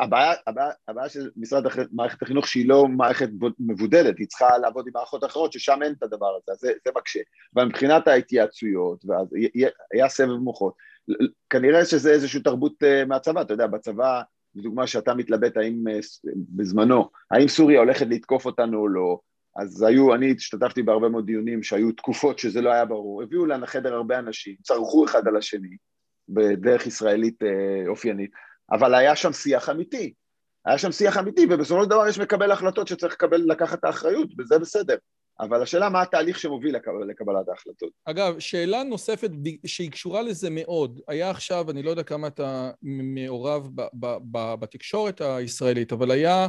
[0.00, 4.92] הבעיה, הבעיה, הבעיה של משרד מערכת החינוך שהיא לא מערכת מבודלת, היא צריכה לעבוד עם
[4.94, 7.20] מערכות אחרות ששם אין את הדבר הזה, זה, זה מקשה,
[7.54, 9.26] אבל מבחינת ההתייעצויות, ואז
[9.92, 10.74] היה סבב מוחות,
[11.50, 14.22] כנראה שזה איזושהי תרבות אה, מהצבא, אתה יודע, בצבא
[14.54, 15.98] לדוגמה שאתה מתלבט האם אה,
[16.34, 19.18] בזמנו, האם סוריה הולכת לתקוף אותנו או לא,
[19.56, 23.94] אז היו, אני השתתפתי בהרבה מאוד דיונים שהיו תקופות שזה לא היה ברור, הביאו לחדר
[23.94, 25.76] הרבה אנשים, צרחו אחד על השני,
[26.28, 28.30] בדרך ישראלית אה, אופיינית,
[28.72, 30.12] אבל היה שם שיח אמיתי,
[30.66, 34.28] היה שם שיח אמיתי, ובסופו של דבר יש מקבל החלטות שצריך לקבל, לקחת את האחריות,
[34.38, 34.96] וזה בסדר.
[35.40, 36.76] אבל השאלה מה התהליך שמוביל
[37.08, 37.90] לקבלת ההחלטות.
[38.04, 39.30] אגב, שאלה נוספת
[39.66, 43.68] שהיא קשורה לזה מאוד, היה עכשיו, אני לא יודע כמה אתה מעורב
[44.60, 46.48] בתקשורת הישראלית, אבל היה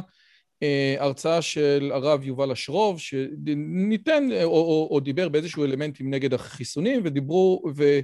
[0.62, 7.00] אה, הרצאה של הרב יובל אשרוב, שניתן או, או, או דיבר באיזשהו אלמנטים נגד החיסונים,
[7.04, 8.00] ודיברו, ו,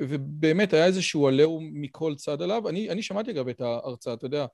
[0.00, 2.68] ובאמת היה איזשהו עליהום מכל צד עליו.
[2.68, 4.46] אני, אני שמעתי אגב את ההרצאה, אתה יודע,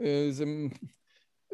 [0.00, 0.44] אה, זה...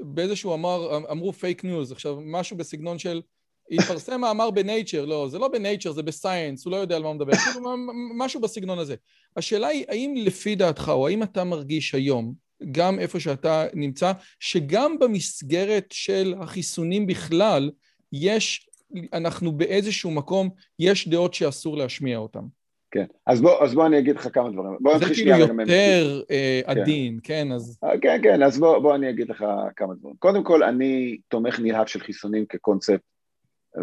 [0.00, 3.22] באיזשהו אמר, אמרו פייק ניוז, עכשיו משהו בסגנון של
[3.70, 7.16] התפרסם מאמר בנייצ'ר, לא, זה לא בנייצ'ר, זה בסיינס, הוא לא יודע על מה הוא
[7.16, 7.76] מדבר, כאילו
[8.16, 8.94] משהו בסגנון הזה.
[9.36, 12.34] השאלה היא, האם לפי דעתך, או האם אתה מרגיש היום,
[12.70, 17.70] גם איפה שאתה נמצא, שגם במסגרת של החיסונים בכלל,
[18.12, 18.68] יש,
[19.12, 22.44] אנחנו באיזשהו מקום, יש דעות שאסור להשמיע אותן.
[22.91, 24.76] כן, אז בוא, אז בוא אני אגיד לך כמה דברים.
[24.80, 26.80] בוא זה כאילו יותר אה, כן.
[26.80, 27.78] עדין, כן, אז...
[27.84, 29.45] אה, כן, כן, אז בוא, בוא אני אגיד לך
[29.76, 30.16] כמה דברים.
[30.18, 33.01] קודם כל, אני תומך נלהב של חיסונים כקונספט,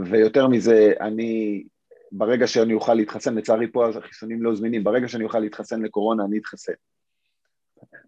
[0.06, 1.64] ויותר מזה, אני,
[2.12, 6.38] ברגע שאני אוכל להתחסן, לצערי פה החיסונים לא זמינים, ברגע שאני אוכל להתחסן לקורונה, אני
[6.38, 6.74] אתחסן.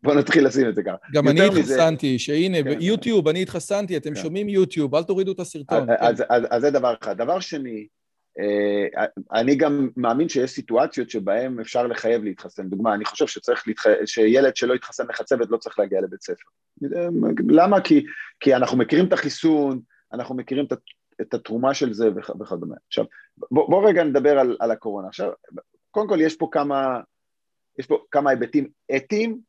[0.03, 0.95] בוא נתחיל לשים את זה ככה.
[1.13, 2.19] גם אני התחסנתי, מזה...
[2.19, 2.81] שהנה, כן.
[2.81, 4.21] יוטיוב, אני התחסנתי, אתם כן.
[4.21, 5.89] שומעים יוטיוב, אל תורידו את הסרטון.
[5.89, 6.05] אז, כן.
[6.05, 7.17] אז, אז, אז זה דבר אחד.
[7.17, 7.96] דבר שני, אה,
[9.33, 12.69] אני גם מאמין שיש סיטואציות שבהן אפשר לחייב להתחסן.
[12.69, 13.83] דוגמה, אני חושב שצריך להתח...
[14.05, 16.49] שילד שלא יתחסן לחצבת לא צריך להגיע לבית ספר.
[17.49, 17.81] למה?
[17.81, 18.05] כי,
[18.39, 19.81] כי אנחנו מכירים את החיסון,
[20.13, 20.65] אנחנו מכירים
[21.21, 22.75] את, התרומה של זה וכדומה.
[22.87, 23.05] עכשיו,
[23.51, 25.07] בוא, בוא רגע נדבר על, על הקורונה.
[25.07, 25.31] עכשיו,
[25.91, 27.01] קודם כל יש פה כמה,
[27.79, 29.39] יש פה כמה היבטים אתיים,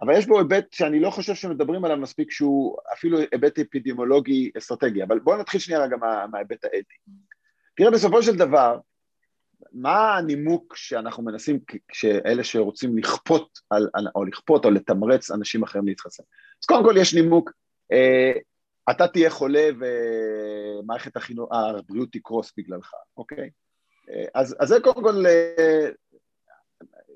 [0.00, 5.02] אבל יש בו היבט שאני לא חושב שמדברים עליו מספיק שהוא אפילו היבט אפידמיולוגי אסטרטגי,
[5.02, 5.96] אבל בואו נתחיל שנייה רגע
[6.30, 6.94] מההיבט האתי.
[7.74, 8.78] תראה, בסופו של דבר,
[9.72, 11.58] מה הנימוק שאנחנו מנסים,
[11.92, 16.22] שאלה שרוצים לכפות, על, או לכפות או לתמרץ אנשים אחרים להתחסן?
[16.62, 17.50] אז קודם כל יש נימוק,
[17.92, 18.32] אה,
[18.90, 23.50] אתה תהיה חולה ומערכת החינוך, הבריאות תקרוס בגללך, אוקיי?
[24.10, 25.88] אה, אז, אז זה קודם כל, אה,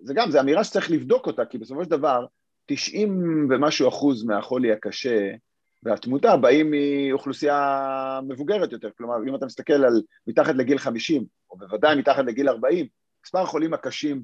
[0.03, 2.27] זה גם, זו אמירה שצריך לבדוק אותה, כי בסופו של דבר,
[2.67, 5.31] 90 ומשהו אחוז מהחולי הקשה
[5.85, 11.97] והתמותה באים מאוכלוסייה מבוגרת יותר, כלומר אם אתה מסתכל על מתחת לגיל 50, או בוודאי
[11.97, 12.87] מתחת לגיל 40,
[13.27, 14.23] מספר החולים הקשים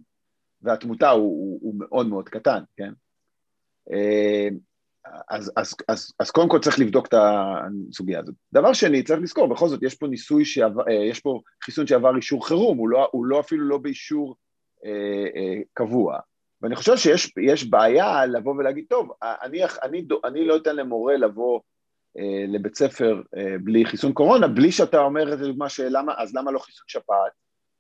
[0.63, 2.93] והתמותה הוא, הוא, הוא מאוד מאוד קטן, כן?
[3.93, 4.49] אה,
[5.31, 8.35] אז, אז, אז, אז קודם כל צריך לבדוק את הסוגיה הזאת.
[8.53, 12.17] דבר שני, צריך לזכור, בכל זאת יש פה ניסוי, שעבר, אה, יש פה חיסון שעבר
[12.17, 14.37] אישור חירום, הוא לא, הוא לא אפילו לא באישור
[14.85, 16.19] אה, אה, קבוע.
[16.63, 21.61] ואני חושב שיש בעיה לבוא ולהגיד, טוב, אני, אני, אני לא אתן למורה לבוא
[22.19, 26.59] אה, לבית ספר אה, בלי חיסון קורונה, בלי שאתה אומר, לדוגמה, שלמה, אז למה לא
[26.59, 27.33] חיסון שפעת?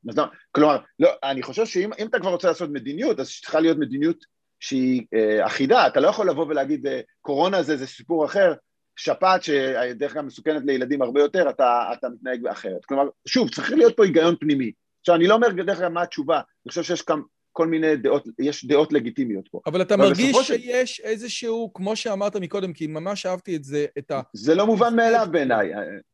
[0.04, 4.24] לא, כלומר, לא, אני חושב שאם אתה כבר רוצה לעשות מדיניות, אז צריכה להיות מדיניות
[4.60, 8.54] שהיא אה, אחידה, אתה לא יכול לבוא ולהגיד אה, קורונה זה, זה סיפור אחר,
[8.96, 12.84] שפעת שדרך אגב מסוכנת לילדים הרבה יותר, אתה, אתה מתנהג אחרת.
[12.84, 14.72] כלומר, שוב, צריך להיות פה היגיון פנימי.
[15.00, 17.20] עכשיו, אני לא אומר דרך אגב מה התשובה, אני חושב שיש כאן
[17.60, 19.60] כל מיני דעות, יש דעות לגיטימיות פה.
[19.66, 21.00] אבל אתה אבל מרגיש שיש ש...
[21.00, 24.20] איזשהו, כמו שאמרת מקודם, כי ממש אהבתי את זה, את ה...
[24.32, 25.72] זה לא מובן מאליו בעיניי.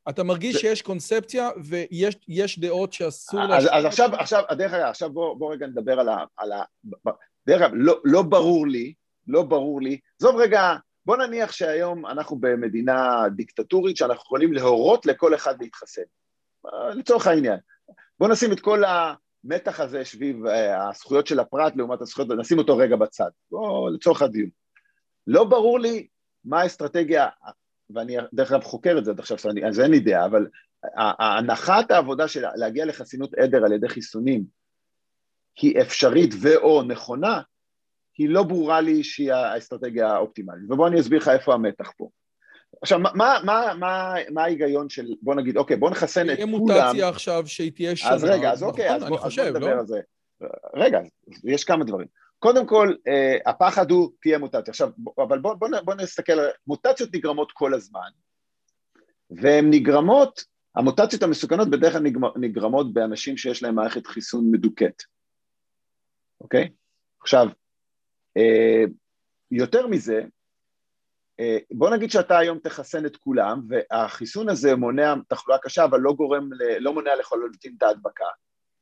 [0.08, 0.60] אתה מרגיש זה...
[0.60, 3.54] שיש קונספציה ויש דעות שאסור...
[3.54, 6.24] אז, אז עכשיו, עכשיו, דרך אגב, עכשיו בוא, בוא רגע נדבר על ה...
[6.36, 6.62] על ה...
[7.46, 8.92] דרך אגב, לא, לא ברור לי,
[9.26, 10.74] לא ברור לי, עזוב רגע,
[11.06, 16.02] בוא נניח שהיום אנחנו במדינה דיקטטורית שאנחנו יכולים להורות לכל אחד להתחסן,
[16.94, 17.58] לצורך העניין.
[18.18, 18.82] בוא נשים את כל
[19.46, 24.22] המתח הזה סביב אה, הזכויות של הפרט לעומת הזכויות, נשים אותו רגע בצד, בוא לצורך
[24.22, 24.50] הדיון.
[25.26, 26.06] לא ברור לי
[26.44, 27.28] מה האסטרטגיה,
[27.90, 29.38] ואני דרך אגב חוקר את זה עד עכשיו,
[29.68, 30.46] אז אין לי דעה, אבל
[31.18, 34.44] הנחת העבודה של להגיע לחסינות עדר על ידי חיסונים
[35.60, 37.40] היא אפשרית ו/או נכונה,
[38.18, 40.70] היא לא ברורה לי שהיא האסטרטגיה האופטימלית.
[40.70, 42.08] ובוא אני אסביר לך איפה המתח פה.
[42.82, 43.40] עכשיו, מה, מה,
[43.78, 46.36] מה, מה, ההיגיון של, בוא נגיד, אוקיי, בוא נחסן את כולם...
[46.36, 48.14] תהיה מוטציה עכשיו שהיא תהיה שונה.
[48.14, 49.80] אז רגע, אז אוקיי, נכון, אז בוא, חושב, אז בוא נדבר לא?
[49.80, 50.00] על זה.
[50.74, 51.00] רגע,
[51.44, 52.06] יש כמה דברים.
[52.38, 54.70] קודם כל, אה, הפחד הוא תהיה מוטציה.
[54.70, 56.32] עכשיו, אבל בוא, בוא, בוא נסתכל,
[56.66, 58.08] מוטציות נגרמות כל הזמן,
[59.30, 60.44] והן נגרמות,
[60.74, 62.02] המוטציות המסוכנות בדרך כלל
[62.36, 65.02] נגרמות באנשים שיש להם מערכת חיסון מדוכאת.
[66.40, 66.70] אוקיי?
[67.20, 67.48] עכשיו,
[68.36, 68.84] אה,
[69.50, 70.22] יותר מזה,
[71.70, 76.48] בוא נגיד שאתה היום תחסן את כולם, והחיסון הזה מונע תחלואה קשה, אבל לא גורם,
[76.78, 78.24] לא מונע לחלוטין את ההדבקה.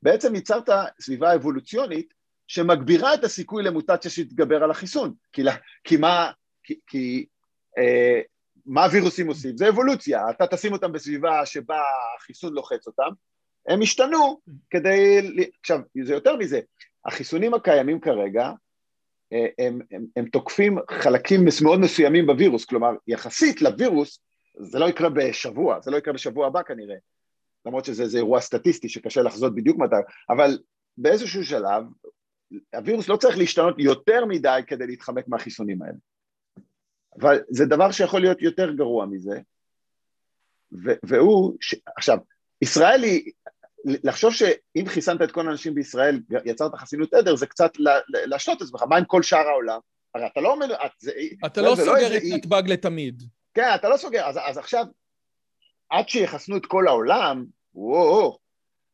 [0.02, 0.68] בעצם ייצרת
[1.00, 2.14] סביבה אבולוציונית
[2.46, 5.14] שמגבירה את הסיכוי למוטציה שתתגבר על החיסון.
[5.32, 5.42] כי,
[5.84, 6.30] כי מה,
[6.62, 7.26] כי, כי
[7.78, 8.20] אה,
[8.66, 9.56] מה הווירוסים עושים?
[9.56, 11.82] זה אבולוציה, אתה תשים אותם בסביבה שבה
[12.16, 13.10] החיסון לוחץ אותם,
[13.68, 14.40] הם ישתנו
[14.70, 15.20] כדי,
[15.60, 16.60] עכשיו זה יותר מזה,
[17.04, 18.50] החיסונים הקיימים כרגע,
[19.58, 24.20] הם, הם, הם תוקפים חלקים מאוד מסוימים בווירוס, כלומר יחסית לווירוס
[24.58, 26.96] זה לא יקרה בשבוע, זה לא יקרה בשבוע הבא כנראה,
[27.66, 29.96] למרות שזה אירוע סטטיסטי שקשה לחזות בדיוק מתי,
[30.30, 30.58] אבל
[30.98, 31.84] באיזשהו שלב
[32.74, 35.96] הווירוס לא צריך להשתנות יותר מדי כדי להתחמק מהחיסונים האלה.
[37.20, 39.40] אבל זה דבר שיכול להיות יותר גרוע מזה,
[41.02, 41.74] והוא, ש...
[41.96, 42.18] עכשיו,
[42.62, 43.32] ישראל היא,
[43.84, 47.72] לחשוב שאם חיסנת את כל האנשים בישראל, יצרת חסינות עדר, זה קצת
[48.08, 49.78] להשלות את עצמך, מה עם כל שאר העולם?
[50.14, 50.66] הרי אתה לא אומר...
[50.98, 51.12] זה,
[51.46, 53.22] אתה לא, לא סוגר לא את נתב"ג לתמיד.
[53.54, 54.84] כן, אתה לא סוגר, אז, אז עכשיו,
[55.90, 58.38] עד שיחסנו את כל העולם, וואו,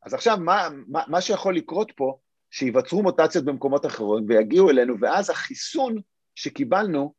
[0.03, 2.19] אז עכשיו מה, מה, מה שיכול לקרות פה,
[2.51, 5.97] שייווצרו מוטציות במקומות אחרים ויגיעו אלינו, ואז החיסון
[6.35, 7.15] שקיבלנו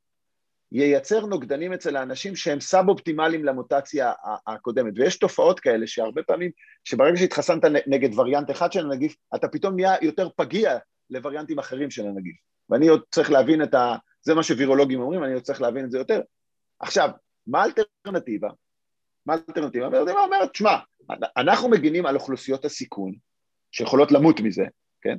[0.72, 4.12] ייצר נוגדנים אצל האנשים שהם סאב-אופטימליים למוטציה
[4.48, 4.94] הקודמת.
[4.96, 6.52] ויש תופעות כאלה שהרבה פעמים,
[6.84, 10.78] שברגע שהתחסנת נגד וריאנט אחד של הנגיף, אתה פתאום נהיה יותר פגיע
[11.10, 12.36] לווריאנטים אחרים של הנגיף.
[12.70, 13.96] ואני עוד צריך להבין את ה...
[14.22, 16.22] זה מה שווירולוגים אומרים, אני עוד צריך להבין את זה יותר.
[16.80, 17.10] עכשיו,
[17.48, 18.50] מה האלטרנטיבה?
[19.26, 19.86] מה האלטרנטיבה?
[19.86, 20.76] האלטרנטיבה אומרת, שמע,
[21.38, 23.12] אנחנו מגינים על אוכלוסיות הסיכון,
[23.72, 24.64] שיכולות למות מזה,
[25.02, 25.18] כן?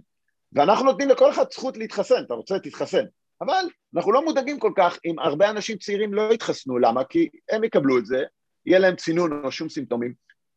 [0.52, 3.04] ואנחנו נותנים לכל אחד זכות להתחסן, אתה רוצה, תתחסן.
[3.42, 3.64] אבל
[3.96, 7.04] אנחנו לא מודאגים כל כך אם הרבה אנשים צעירים לא יתחסנו, למה?
[7.04, 8.24] כי הם יקבלו את זה,
[8.66, 10.14] יהיה להם צינון או שום סימפטומים,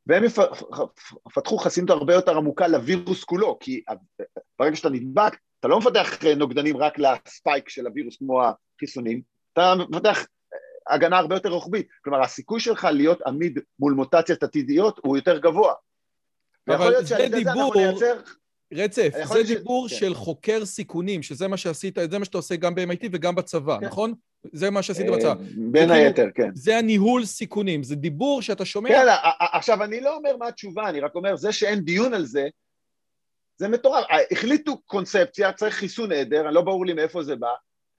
[0.07, 0.23] והם
[1.27, 3.83] יפתחו חסינות הרבה יותר עמוקה לווירוס כולו, כי
[4.59, 9.21] ברגע שאתה נדבק, אתה לא מפתח נוגדנים רק לספייק של הווירוס כמו החיסונים,
[9.53, 10.25] אתה מפתח
[10.89, 15.73] הגנה הרבה יותר רוחבית, כלומר הסיכוי שלך להיות עמיד מול מוטציות עתידיות הוא יותר גבוה.
[16.67, 17.73] אבל זה דיבור...
[18.75, 19.95] רצף, זה דיבור כן.
[19.95, 23.85] של חוקר סיכונים, שזה מה שעשית, זה מה שאתה עושה גם ב-MIT וגם בצבא, כן.
[23.85, 24.13] נכון?
[24.53, 25.29] זה מה שעשית בצבא.
[25.29, 25.35] אה,
[25.71, 26.49] בין היתר, כן.
[26.53, 28.89] זה הניהול סיכונים, זה דיבור שאתה שומע...
[28.89, 29.05] כן,
[29.51, 32.47] עכשיו אני לא אומר מה התשובה, אני רק אומר, זה שאין דיון על זה,
[33.57, 34.05] זה מטורף.
[34.11, 37.51] אה, החליטו קונספציה, צריך חיסון עדר, לא ברור לי מאיפה זה בא,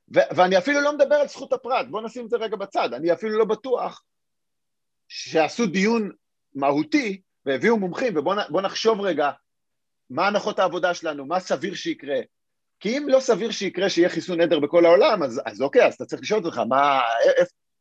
[0.08, 3.38] ואני אפילו לא מדבר על זכות הפרט, בואו נשים את זה רגע בצד, אני אפילו
[3.38, 4.02] לא בטוח
[5.08, 6.10] שעשו דיון
[6.54, 9.30] מהותי והביאו מומחים, ובואו נחשוב רגע
[10.10, 12.20] מה הנחות העבודה שלנו, מה סביר שיקרה.
[12.80, 16.04] כי אם לא סביר שיקרה שיהיה חיסון עדר בכל העולם, אז, אז אוקיי, אז אתה
[16.04, 17.00] צריך לשאול אותך, מה,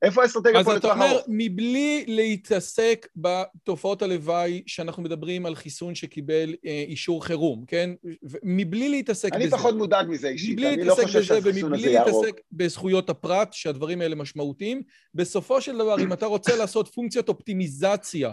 [0.02, 1.04] איפה האסטרטגיה פה לטווח ארוך?
[1.04, 7.66] אז אתה אומר, מבלי להתעסק בתופעות הלוואי שאנחנו מדברים על חיסון שקיבל אה, אישור חירום,
[7.68, 7.90] כן?
[8.44, 9.56] מבלי להתעסק אני בזה.
[9.56, 12.14] אני פחות מודאג מזה אישית, אני לא חושב שהחיסון הזה יהרוג.
[12.14, 14.82] ומבלי להתעסק בזכויות הפרט, שהדברים האלה משמעותיים,
[15.14, 18.32] בסופו של דבר, אם אתה רוצה לעשות פונקציית אופטימיזציה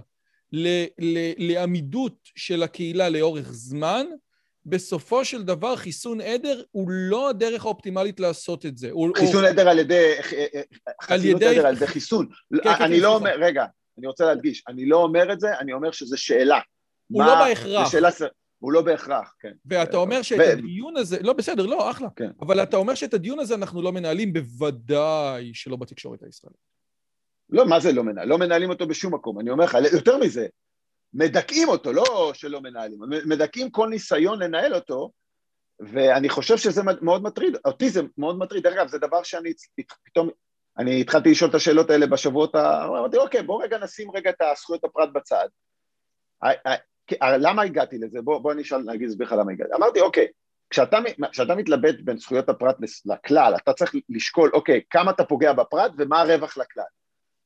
[0.53, 4.07] ל- ל- לעמידות של הקהילה לאורך זמן,
[4.67, 8.91] בסופו של דבר חיסון עדר הוא לא הדרך האופטימלית לעשות את זה.
[9.17, 10.13] חיסון עדר על ידי...
[11.03, 12.29] חסינות עדר על ידי חיסון.
[12.63, 13.65] כן, כן, אני כן, לא אומר, רגע,
[13.99, 16.61] אני רוצה להדגיש, אני לא אומר את זה, אני אומר שזה שאלה.
[17.09, 17.91] הוא לא בהכרח.
[17.91, 18.09] שאלה,
[18.59, 19.53] הוא לא בהכרח, כן.
[19.67, 22.09] ואתה אומר שאת הדיון הזה, לא בסדר, לא, אחלה.
[22.17, 22.31] כן.
[22.41, 26.72] אבל אתה אומר שאת הדיון הזה אנחנו לא מנהלים, בוודאי שלא בתקשורת הישראלית.
[27.53, 28.31] לא, מה זה לא מנהלים?
[28.31, 29.41] לא מנהלים אותו בשום מקום.
[29.41, 30.47] אני אומר לך, יותר מזה,
[31.15, 35.11] מדכאים אותו, לא שלא מנהלים, מדכאים כל ניסיון לנהל אותו,
[35.81, 39.53] ואני חושב שזה מאוד מטריד, אותי זה מאוד מטריד, דרך אגב, זה דבר שאני
[40.05, 40.29] פתאום,
[40.79, 42.85] אני התחלתי לשאול את השאלות האלה בשבועות ה...
[42.85, 45.49] אמרתי, אוקיי, בוא רגע נשים רגע את הזכויות הפרט בצד.
[47.23, 48.23] למה הגעתי לזה?
[48.23, 49.71] בוא, בוא אני אשאל, אני אסביר לך למה הגעתי.
[49.75, 50.27] אמרתי, אוקיי,
[50.71, 50.99] כשאתה,
[51.33, 56.21] כשאתה מתלבט בין זכויות הפרט לכלל, אתה צריך לשקול, אוקיי, כמה אתה פוגע בפרט ומה
[56.21, 56.85] הרווח לכלל.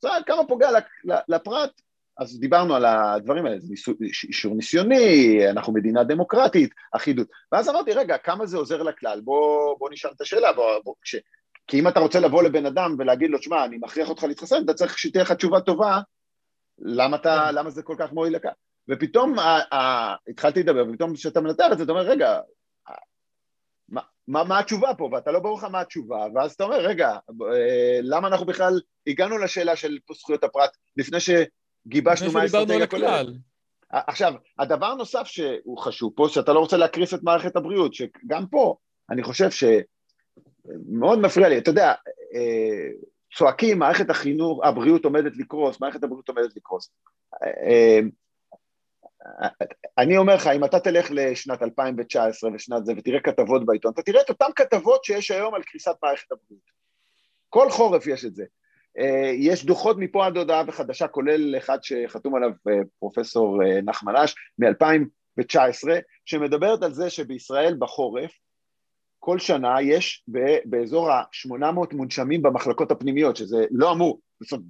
[0.04, 0.70] אומרת, כמה פוגע
[1.28, 1.80] לפרט
[2.18, 3.74] אז דיברנו על הדברים האלה, זה
[4.28, 7.28] אישור ניסיוני, אנחנו מדינה דמוקרטית, אחידות.
[7.52, 9.20] ואז אמרתי, רגע, כמה זה עוזר לכלל?
[9.20, 11.16] בוא, בוא נשאל את השאלה, בוא, בוא, כש...
[11.66, 14.74] כי אם אתה רוצה לבוא לבן אדם ולהגיד לו, שמע, אני מכריח אותך להתחסן, אתה
[14.74, 16.00] צריך שתהיה לך תשובה טובה,
[16.78, 18.50] למה, אתה, למה זה כל כך מועיל לכאן?
[18.90, 22.40] ופתאום ה, ה, התחלתי לדבר, ופתאום כשאתה מנתח את זה, אתה אומר, רגע,
[24.28, 25.08] מה, מה, התשובה פה?
[25.12, 27.10] ואתה לא ברור לך מה התשובה, ואז אתה אומר, רגע,
[27.52, 31.30] אה, למה אנחנו בכלל הגענו לשאלה של זכויות הפרט לפני ש...
[31.88, 33.26] גיבשנו מה האסטרטגיה הכוללת.
[33.90, 38.76] עכשיו, הדבר הנוסף שהוא חשוב פה, שאתה לא רוצה להקריס את מערכת הבריאות, שגם פה,
[39.10, 41.92] אני חושב שמאוד מפריע לי, אתה יודע,
[42.34, 42.88] אה,
[43.36, 46.90] צועקים, מערכת החינוך, הבריאות עומדת לקרוס, מערכת הבריאות עומדת לקרוס.
[49.98, 54.22] אני אומר לך, אם אתה תלך לשנת 2019 ושנת זה ותראה כתבות בעיתון, אתה תראה
[54.22, 56.76] את אותן כתבות שיש היום על קריסת מערכת הבריאות.
[57.48, 58.44] כל חורף יש את זה.
[58.98, 64.16] אה, יש דוחות מפה עד הודעה וחדשה, כולל אחד שחתום עליו אה, פרופסור אה, נחמן
[64.16, 65.88] אש מ-2019,
[66.24, 68.32] שמדברת על זה שבישראל בחורף,
[69.18, 70.24] כל שנה יש
[70.64, 74.60] באזור ה-800 מונשמים במחלקות הפנימיות, שזה לא אמור, זאת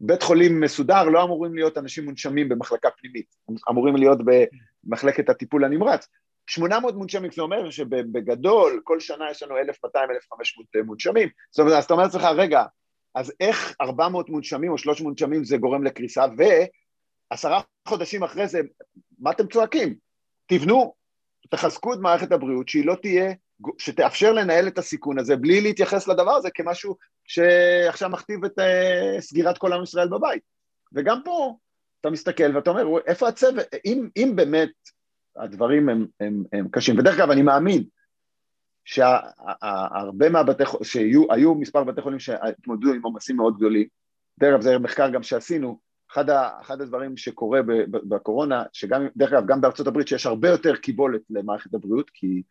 [0.00, 3.36] בבית חולים מסודר לא אמורים להיות אנשים מונשמים במחלקה פנימית,
[3.70, 4.18] אמורים להיות
[4.84, 6.08] במחלקת הטיפול הנמרץ.
[6.46, 11.94] 800 מונשמים, זה אומר שבגדול כל שנה יש לנו 1,200-1,500 מונשמים, זאת אומרת, אז אתה
[11.94, 12.64] אומר לעצמך, רגע,
[13.14, 16.24] אז איך 400 מונשמים או 300 מונשמים זה גורם לקריסה,
[17.30, 18.60] ועשרה חודשים אחרי זה,
[19.18, 19.94] מה אתם צועקים?
[20.46, 20.94] תבנו,
[21.50, 23.32] תחזקו את מערכת הבריאות, שהיא לא תהיה,
[23.78, 29.58] שתאפשר לנהל את הסיכון הזה, בלי להתייחס לדבר הזה כמשהו שעכשיו מכתיב את uh, סגירת
[29.58, 30.42] כל עם ישראל בבית.
[30.92, 31.56] וגם פה
[32.00, 34.70] אתה מסתכל ואתה אומר, איפה הצוות, אם, אם באמת
[35.36, 37.84] הדברים הם, הם, הם קשים, ודרך אגב אני מאמין
[38.84, 43.86] שהרבה מהבתי חולים, שהיו מספר בתי חולים שהתמודדו עם עומסים מאוד גדולים,
[44.40, 45.78] דרך אגב זה מחקר גם שעשינו,
[46.12, 50.76] אחד, ה, אחד הדברים שקורה בקורונה, שגם, דרך אגב, גם בארצות הברית שיש הרבה יותר
[50.76, 52.42] קיבולת למערכת הבריאות, כי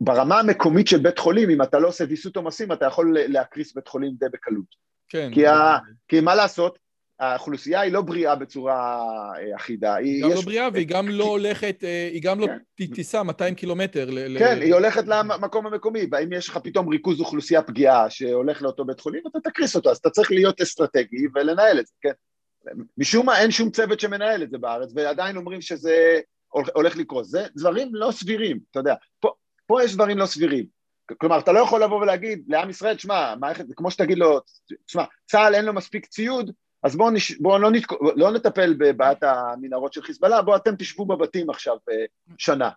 [0.00, 3.88] ברמה המקומית של בית חולים, אם אתה לא עושה ויסות עומסים, אתה יכול להקריס בית
[3.88, 4.84] חולים די בקלות.
[5.08, 5.30] כן.
[5.34, 6.78] כי, ה, כי מה לעשות,
[7.20, 9.02] האוכלוסייה היא לא בריאה בצורה
[9.38, 9.94] אה, אחידה.
[9.94, 12.46] היא גם לא בריאה והיא גם לא הולכת, אה, היא גם לא
[12.76, 12.86] כן.
[12.86, 14.08] תיסע 200 קילומטר.
[14.38, 19.00] כן, היא הולכת למקום המקומי, ואם יש לך פתאום ריכוז אוכלוסייה פגיעה שהולך לאותו בית
[19.00, 22.12] חולים, אתה תקריס אותו, אז אתה צריך להיות אסטרטגי ולנהל את זה, כן?
[22.98, 27.28] משום מה אין שום צוות שמנהל את זה בארץ, ועדיין אומרים שזה הולך לקרוס.
[27.28, 28.94] זה דברים לא סבירים, אתה יודע.
[29.20, 29.32] פה,
[29.66, 30.66] פה יש דברים לא סבירים.
[31.18, 34.40] כלומר, אתה לא יכול לבוא ולהגיד לעם ישראל, שמע, מערכת, כמו שתגיד לו,
[34.86, 36.50] שמע, צה"ל אין לו מספיק ציוד,
[36.84, 37.32] אז בואו נש...
[37.38, 37.82] בוא לא, נת...
[38.16, 42.04] לא נטפל בבעיית המנהרות של חיזבאללה, בואו אתם תשבו בבתים עכשיו אה,
[42.38, 42.70] שנה.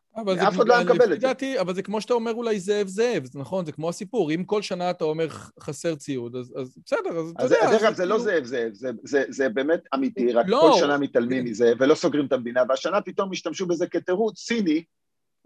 [0.47, 1.61] אף אחד לא היה מקבל את זה.
[1.61, 4.31] אבל זה כמו שאתה אומר אולי זאב זאב, זה נכון, זה כמו הסיפור.
[4.31, 5.27] אם כל שנה אתה אומר
[5.59, 7.71] חסר ציוד, אז, אז בסדר, אז אתה יודע.
[7.71, 10.59] דרך אגב, זה לא זאב זאב, זה, זה, זה באמת אמיתי, רק לא.
[10.71, 14.83] כל שנה מתעלמים מזה ולא סוגרים את המדינה, והשנה פתאום השתמשו בזה כתירוץ ציני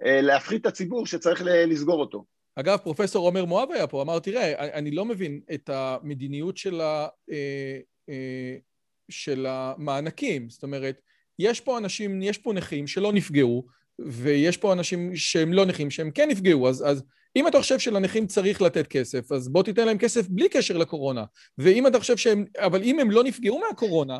[0.05, 2.25] להפחית את הציבור שצריך לסגור אותו.
[2.55, 7.07] אגב, פרופסור עומר מואב היה פה, אמר, תראה, אני לא מבין את המדיניות של ה...
[7.31, 7.79] אה,
[8.09, 8.55] אה,
[9.09, 10.49] של המענקים.
[10.49, 11.01] זאת אומרת,
[11.39, 13.65] יש פה אנשים, יש פה נכים שלא נפגעו,
[13.99, 17.03] ויש פה אנשים שהם לא נכים שהם כן נפגעו, אז, אז
[17.35, 21.25] אם אתה חושב שלנכים צריך לתת כסף, אז בוא תיתן להם כסף בלי קשר לקורונה.
[21.57, 24.19] ואם אתה חושב שהם, אבל אם הם לא נפגעו מהקורונה,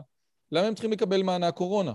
[0.51, 1.93] למה הם צריכים לקבל מענק קורונה?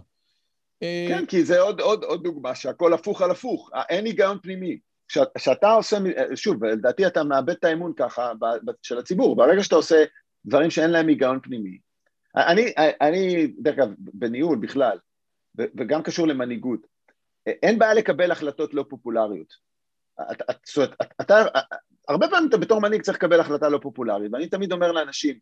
[0.80, 4.78] כן, כי זה עוד, עוד, עוד דוגמה שהכל הפוך על הפוך, אין היגיון פנימי.
[5.38, 5.96] כשאתה עושה,
[6.34, 8.32] שוב, לדעתי אתה מאבד את האמון ככה
[8.82, 10.04] של הציבור, ברגע שאתה עושה
[10.46, 11.78] דברים שאין להם היגיון פנימי.
[12.36, 14.98] אני, אני, דרך אגב, בניהול בכלל,
[15.56, 16.86] וגם קשור למנהיגות,
[17.46, 19.54] אין בעיה לקבל החלטות לא פופולריות.
[20.64, 21.44] זאת אומרת, אתה,
[22.08, 25.38] הרבה פעמים אתה בתור מנהיג צריך לקבל החלטה לא פופולרית, ואני תמיד אומר לאנשים,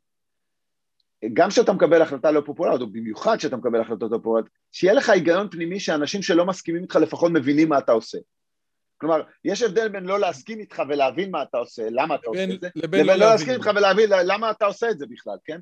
[1.32, 5.08] גם כשאתה מקבל החלטה לא פופולרית, או במיוחד כשאתה מקבל החלטות לא פופולריות, שיהיה לך
[5.08, 8.18] היגיון פנימי שאנשים שלא מסכימים איתך לפחות מבינים מה אתה עושה.
[8.96, 12.54] כלומר, יש הבדל בין לא להסכים איתך ולהבין מה אתה עושה, למה אתה לבין, עושה
[12.54, 15.36] את זה, לבין, לבין לא, לא להסכים איתך ולהבין למה אתה עושה את זה בכלל,
[15.44, 15.58] כן?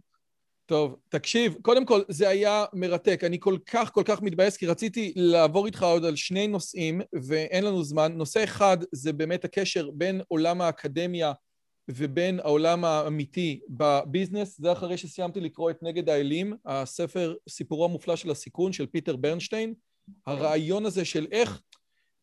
[0.67, 5.13] טוב, תקשיב, קודם כל זה היה מרתק, אני כל כך כל כך מתבאס כי רציתי
[5.17, 8.13] לעבור איתך עוד על שני נושאים ואין לנו זמן.
[8.13, 11.33] נושא אחד זה באמת הקשר בין עולם האקדמיה
[11.95, 18.31] ובין העולם האמיתי בביזנס, זה אחרי שסיימתי לקרוא את נגד האלים, הספר סיפורו המופלא של
[18.31, 19.75] הסיכון של פיטר ברנשטיין,
[20.27, 21.63] הרעיון הזה של איך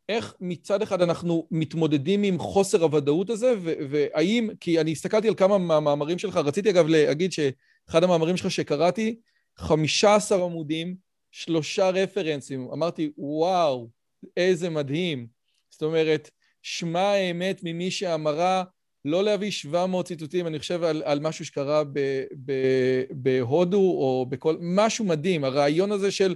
[0.09, 3.53] איך מצד אחד אנחנו מתמודדים עם חוסר הוודאות הזה,
[3.89, 9.20] והאם, כי אני הסתכלתי על כמה מהמאמרים שלך, רציתי אגב להגיד שאחד המאמרים שלך שקראתי,
[9.57, 10.95] 15 עמודים,
[11.32, 13.89] שלושה רפרנסים, אמרתי, וואו,
[14.38, 15.28] איזה מדהים.
[15.70, 16.30] זאת אומרת,
[16.61, 18.63] שמע האמת ממי שאמרה
[19.06, 22.00] לא להביא 700 ציטוטים, אני חושב על, על משהו שקרה ב,
[22.45, 22.54] ב,
[23.12, 24.58] בהודו או בכל...
[24.60, 26.36] משהו מדהים, הרעיון הזה של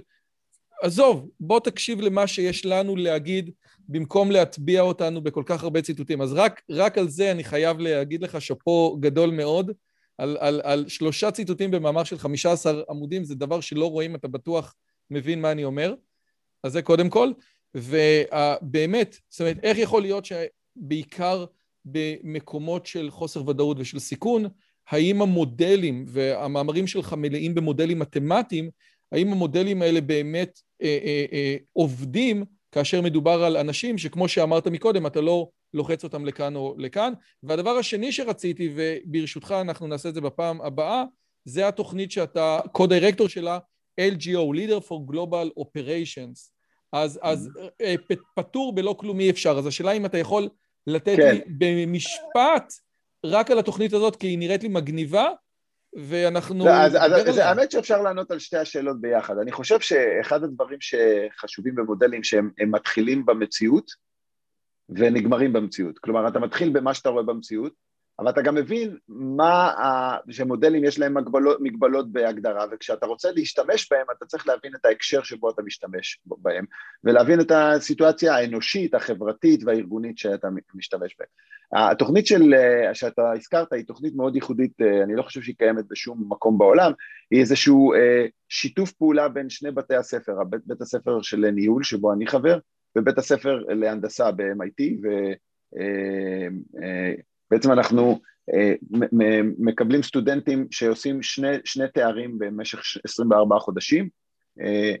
[0.82, 3.50] עזוב, בוא תקשיב למה שיש לנו להגיד
[3.88, 6.20] במקום להטביע אותנו בכל כך הרבה ציטוטים.
[6.20, 9.70] אז רק, רק על זה אני חייב להגיד לך שאפו גדול מאוד.
[10.18, 14.74] על, על, על שלושה ציטוטים במאמר של 15 עמודים, זה דבר שלא רואים, אתה בטוח
[15.10, 15.94] מבין מה אני אומר.
[16.62, 17.30] אז זה קודם כל.
[17.74, 21.44] ובאמת, זאת אומרת, איך יכול להיות שבעיקר
[21.84, 24.44] במקומות של חוסר ודאות ושל סיכון,
[24.88, 28.70] האם המודלים, והמאמרים שלך מלאים במודלים מתמטיים,
[29.12, 35.06] האם המודלים האלה באמת אה, אה, אה, עובדים כאשר מדובר על אנשים שכמו שאמרת מקודם,
[35.06, 37.12] אתה לא לוחץ אותם לכאן או לכאן.
[37.42, 41.04] והדבר השני שרציתי, וברשותך אנחנו נעשה את זה בפעם הבאה,
[41.44, 43.58] זה התוכנית שאתה co-director שלה,
[44.00, 46.54] LGO, Leader for Global Operations.
[46.92, 47.94] אז, אז אה,
[48.36, 49.58] פטור בלא כלום אי אפשר.
[49.58, 50.48] אז השאלה אם אתה יכול
[50.86, 51.34] לתת כן.
[51.34, 51.40] לי
[51.86, 52.72] במשפט
[53.24, 55.28] רק על התוכנית הזאת, כי היא נראית לי מגניבה,
[55.96, 56.64] ואנחנו...
[56.64, 59.38] לא, אז, אז, זה האמת שאפשר לענות על שתי השאלות ביחד.
[59.38, 63.90] אני חושב שאחד הדברים שחשובים במודלים שהם מתחילים במציאות
[64.88, 65.98] ונגמרים במציאות.
[65.98, 67.72] כלומר, אתה מתחיל במה שאתה רואה במציאות,
[68.18, 70.16] אבל אתה גם מבין מה, ה...
[70.30, 75.22] שמודלים יש להם מגבלות, מגבלות בהגדרה, וכשאתה רוצה להשתמש בהם, אתה צריך להבין את ההקשר
[75.22, 76.64] שבו אתה משתמש בהם,
[77.04, 81.28] ולהבין את הסיטואציה האנושית, החברתית והארגונית שאתה משתמש בהם.
[81.90, 82.54] התוכנית של,
[82.92, 84.72] שאתה הזכרת היא תוכנית מאוד ייחודית,
[85.04, 86.92] אני לא חושב שהיא קיימת בשום מקום בעולם,
[87.30, 92.12] היא איזשהו אה, שיתוף פעולה בין שני בתי הספר, בית, בית הספר של ניהול שבו
[92.12, 92.58] אני חבר,
[92.98, 95.08] ובית הספר להנדסה ב-MIT, ו...
[97.54, 98.20] בעצם אנחנו
[98.54, 98.74] אה,
[99.58, 104.08] מקבלים סטודנטים שעושים שני, שני תארים במשך 24 חודשים,
[104.60, 104.94] אה,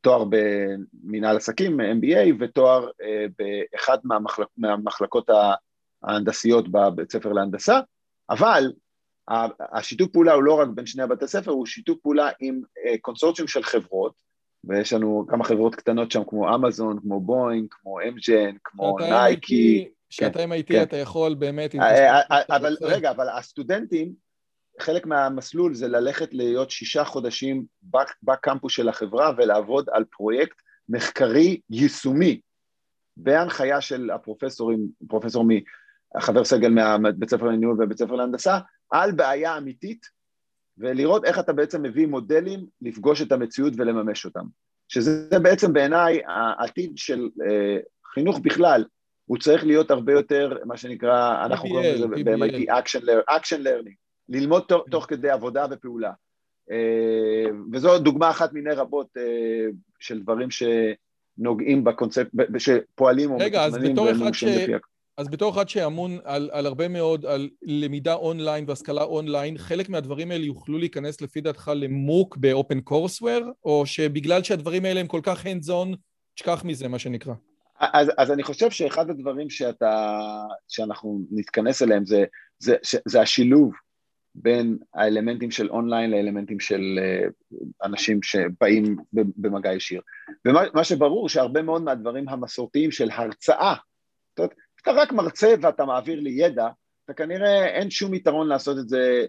[0.00, 5.30] תואר במנהל עסקים, MBA, ותואר אה, באחד מהמחלק, מהמחלקות
[6.02, 7.80] ההנדסיות בבית ספר להנדסה,
[8.30, 8.72] אבל
[9.72, 12.60] השיתוף פעולה הוא לא רק בין שני הבתי ספר, הוא שיתוף פעולה עם
[13.00, 14.12] קונסורציום של חברות,
[14.64, 20.42] ויש לנו כמה חברות קטנות שם כמו אמזון, כמו בואינג, כמו אמג'ן, כמו נייקי, כשאתה
[20.42, 21.74] עם IT אתה יכול באמת...
[21.74, 24.12] אה, אה, אבל רגע, אבל הסטודנטים,
[24.80, 27.64] חלק מהמסלול זה ללכת להיות שישה חודשים
[28.22, 30.56] בקמפוס של החברה ולעבוד על פרויקט
[30.88, 32.40] מחקרי יישומי.
[33.16, 35.44] בהנחיה של הפרופסורים, פרופסור
[36.16, 38.58] מחבר סגל מהבית ספר לניהול ובית ספר להנדסה,
[38.90, 40.06] על בעיה אמיתית
[40.78, 44.44] ולראות איך אתה בעצם מביא מודלים לפגוש את המציאות ולממש אותם.
[44.88, 47.78] שזה בעצם בעיניי העתיד של אה,
[48.14, 48.84] חינוך בכלל,
[49.26, 52.70] הוא צריך להיות הרבה יותר, מה שנקרא, אנחנו קוראים לזה ב-MIT
[53.28, 53.94] action learning,
[54.28, 56.12] ללמוד תוך כדי עבודה ופעולה.
[56.70, 59.22] אה, וזו דוגמה אחת מיני רבות אה,
[60.00, 64.72] של דברים שנוגעים בקונספט, שפועלים או מתוכננים ומאושרים לפי.
[65.16, 70.30] אז בתור אחד שאמון על, על הרבה מאוד, על למידה אונליין והשכלה אונליין, חלק מהדברים
[70.30, 75.44] האלה יוכלו להיכנס לפי דעתך למוק באופן קורסוור, או שבגלל שהדברים האלה הם כל כך
[75.46, 75.96] hands on,
[76.34, 77.34] תשכח מזה, מה שנקרא.
[77.80, 80.18] אז, אז אני חושב שאחד הדברים שאתה,
[80.68, 82.24] שאנחנו נתכנס אליהם זה,
[82.58, 83.74] זה, זה השילוב
[84.34, 87.28] בין האלמנטים של אונליין לאלמנטים של אה,
[87.84, 90.00] אנשים שבאים במגע ישיר.
[90.44, 93.74] ומה שברור שהרבה מאוד מהדברים המסורתיים של הרצאה,
[94.30, 96.68] זאת אומרת, אתה רק מרצה ואתה מעביר לי ידע,
[97.04, 99.26] אתה כנראה אין שום יתרון לעשות את זה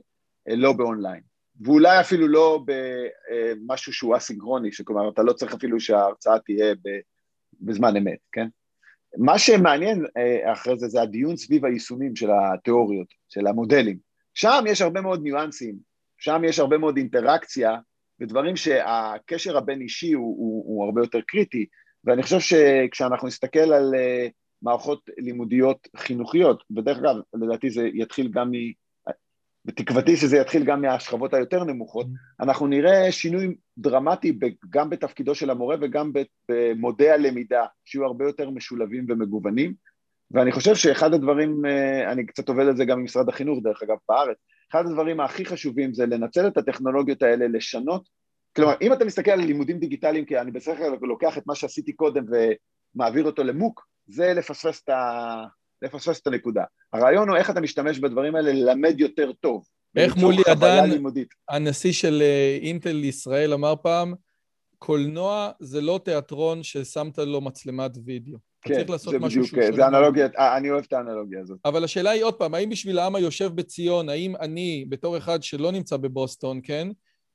[0.49, 1.21] אה, לא באונליין.
[1.61, 6.89] ואולי אפילו לא במשהו שהוא אסינכרוני, שכלומר אתה לא צריך אפילו שההרצאה תהיה ב...
[7.61, 8.47] בזמן אמת, כן?
[9.17, 13.97] מה שמעניין אה, אחרי זה, זה הדיון סביב היישומים של התיאוריות, של המודלים.
[14.33, 15.75] שם יש הרבה מאוד ניואנסים,
[16.17, 17.75] שם יש הרבה מאוד אינטראקציה,
[18.19, 21.65] ודברים שהקשר הבין-אישי הוא, הוא, הוא הרבה יותר קריטי,
[22.03, 24.31] ואני חושב שכשאנחנו נסתכל על uh,
[24.61, 28.51] מערכות לימודיות חינוכיות, ודרך אגב, לדעתי זה יתחיל גם.
[29.67, 32.43] בתקוותי שזה יתחיל גם מהשכבות היותר נמוכות, mm-hmm.
[32.43, 34.39] אנחנו נראה שינוי דרמטי
[34.69, 36.11] גם בתפקידו של המורה וגם
[36.49, 39.73] במודי הלמידה, שיהיו הרבה יותר משולבים ומגוונים,
[40.31, 43.83] ואני חושב שאחד הדברים, אה, אני קצת עובד על זה גם עם משרד החינוך דרך
[43.83, 44.37] אגב בארץ,
[44.71, 48.09] אחד הדברים הכי חשובים זה לנצל את הטכנולוגיות האלה, לשנות,
[48.55, 51.93] כלומר אם אתה מסתכל על לימודים דיגיטליים, כי אני בסך הכל לוקח את מה שעשיתי
[51.93, 52.25] קודם
[52.95, 55.43] ומעביר אותו למוק, זה לפספס את, ה...
[55.81, 56.63] לפספס את הנקודה.
[56.93, 59.63] הרעיון הוא איך אתה משתמש בדברים האלה ללמד יותר טוב.
[59.95, 60.89] איך מולי עדן,
[61.49, 64.13] הנשיא של אה, אינטל ישראל אמר פעם,
[64.77, 68.37] קולנוע זה לא תיאטרון ששמת לו מצלמת וידאו.
[68.61, 71.57] כן, צריך לעשות זה משהו בדיוק, זה אנלוגיה, אה, אני אוהב את האנלוגיה הזאת.
[71.65, 75.71] אבל השאלה היא עוד פעם, האם בשביל העם היושב בציון, האם אני, בתור אחד שלא
[75.71, 76.87] נמצא בבוסטון, כן?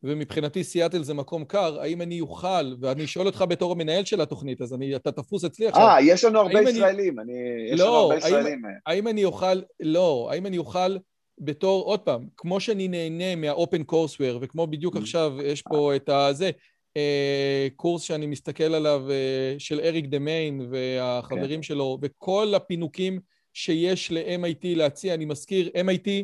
[0.04, 4.60] ומבחינתי סיאטל זה מקום קר, האם אני אוכל, ואני שואל אותך בתור המנהל של התוכנית,
[4.60, 5.82] אז אני, אתה תפוס אצלי עכשיו.
[5.82, 7.32] אה, יש לנו הרבה ישראלים, אני...
[7.72, 8.64] יש לא, לנו הרבה ישראלים.
[8.64, 10.96] האם, האם אני אוכל, לא, האם אני אוכל
[11.38, 14.98] בתור, עוד פעם, כמו שאני נהנה מהאופן קורסוור, וכמו בדיוק mm.
[14.98, 16.50] עכשיו יש פה את הזה,
[16.96, 21.62] אה, קורס שאני מסתכל עליו אה, של אריק דה מיין והחברים כן.
[21.62, 23.20] שלו, וכל הפינוקים
[23.52, 26.22] שיש ל-MIT להציע, אני מזכיר, MIT אה,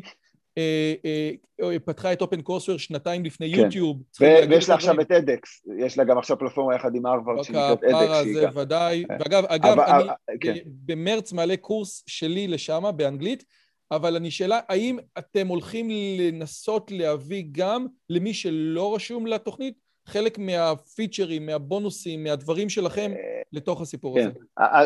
[1.85, 3.59] פתחה את אופן קורסוור שנתיים לפני כן.
[3.59, 4.03] יוטיוב.
[4.19, 8.33] ויש לה עכשיו את אדקס, יש לה גם עכשיו פלטפורמה יחד עם הרווארד שנקראת אדקס.
[8.33, 10.53] זה ודאי, ואגב, אגב, אני כן.
[10.65, 13.43] במרץ מעלה קורס שלי לשם באנגלית,
[13.91, 15.89] אבל אני שאלה, האם אתם הולכים
[16.19, 19.88] לנסות להביא גם למי שלא רשום לתוכנית?
[20.09, 23.11] חלק מהפיצ'רים, מהבונוסים, מהדברים שלכם
[23.53, 24.27] לתוך הסיפור כן.
[24.27, 24.39] הזה.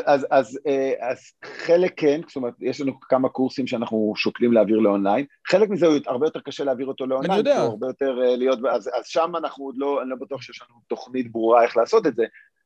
[0.05, 4.77] אז, אז, אה, אז חלק כן, זאת אומרת, יש לנו כמה קורסים שאנחנו שוקלים להעביר
[4.77, 7.61] לאונליין, חלק מזה הוא הרבה יותר קשה להעביר אותו לאונליין, אני יודע.
[7.61, 10.61] הוא הרבה יותר אה, להיות, אז, אז שם אנחנו עוד לא, אני לא בטוח שיש
[10.61, 12.25] לנו תוכנית ברורה איך לעשות את זה,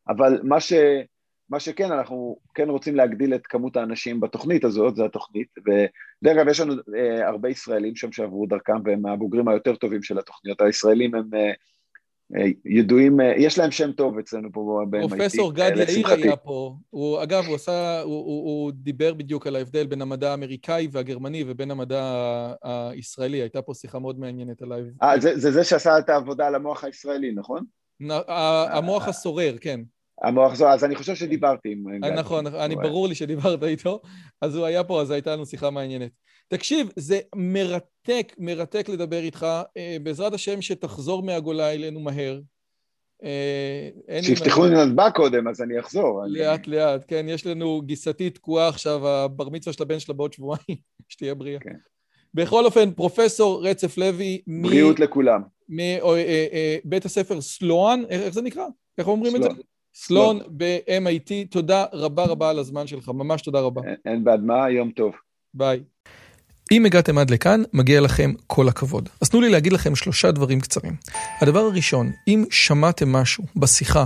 [0.10, 0.74] אבל מה ש...
[1.50, 6.48] מה שכן, אנחנו כן רוצים להגדיל את כמות האנשים בתוכנית הזאת, זו התוכנית, ודרך אגב,
[6.48, 10.62] יש לנו אה, הרבה ישראלים שם שעברו דרכם, והם הבוגרים היותר טובים של התוכניות.
[10.62, 11.52] הישראלים הם אה,
[12.66, 15.10] ידועים, אה, יש להם שם טוב אצלנו פה ב-MIT.
[15.10, 19.56] פרופסור גד יאיר היה פה, הוא, אגב, הוא עשה, הוא, הוא, הוא דיבר בדיוק על
[19.56, 22.04] ההבדל בין המדע האמריקאי והגרמני ובין המדע
[22.64, 24.80] הישראלי, הייתה פה שיחה מאוד מעניינת עליו.
[25.04, 27.64] אה, זה, זה זה שעשה את העבודה על המוח הישראלי, נכון?
[28.72, 29.80] המוח הסורר, כן.
[30.24, 32.12] המוח זו, אז אני חושב שדיברתי עם גד.
[32.12, 34.02] נכון, אני ברור לי שדיברת איתו,
[34.42, 36.12] אז הוא היה פה, אז הייתה לנו שיחה מעניינת.
[36.48, 39.48] תקשיב, זה מרתק, מרתק לדבר איתך.
[39.78, 42.40] אה, בעזרת השם שתחזור מהגולה אלינו מהר.
[43.24, 43.90] אה,
[44.22, 46.24] שיפתחו לי נתב"ג קודם, אז אני אחזור.
[46.28, 50.78] לאט לאט, כן, יש לנו גיסתי תקועה עכשיו, הבר מצווה של הבן שלה בעוד שבועיים,
[51.10, 51.60] שתהיה בריאה.
[51.60, 51.76] כן.
[52.34, 55.42] בכל אופן, פרופסור רצף לוי, בריאות לכולם.
[55.70, 58.66] מבית אה, הספר סלואן, איך זה נקרא?
[58.98, 59.50] איך אומרים את זה?
[60.00, 63.82] סלון ב-MIT, תודה רבה רבה על הזמן שלך, ממש תודה רבה.
[64.06, 65.12] אין בעד מה, יום טוב.
[65.54, 65.84] ביי.
[66.72, 69.10] אם הגעתם עד לכאן, מגיע לכם כל הכבוד.
[69.22, 70.94] אז תנו לי להגיד לכם שלושה דברים קצרים.
[71.42, 74.06] הדבר הראשון, אם שמעתם משהו בשיחה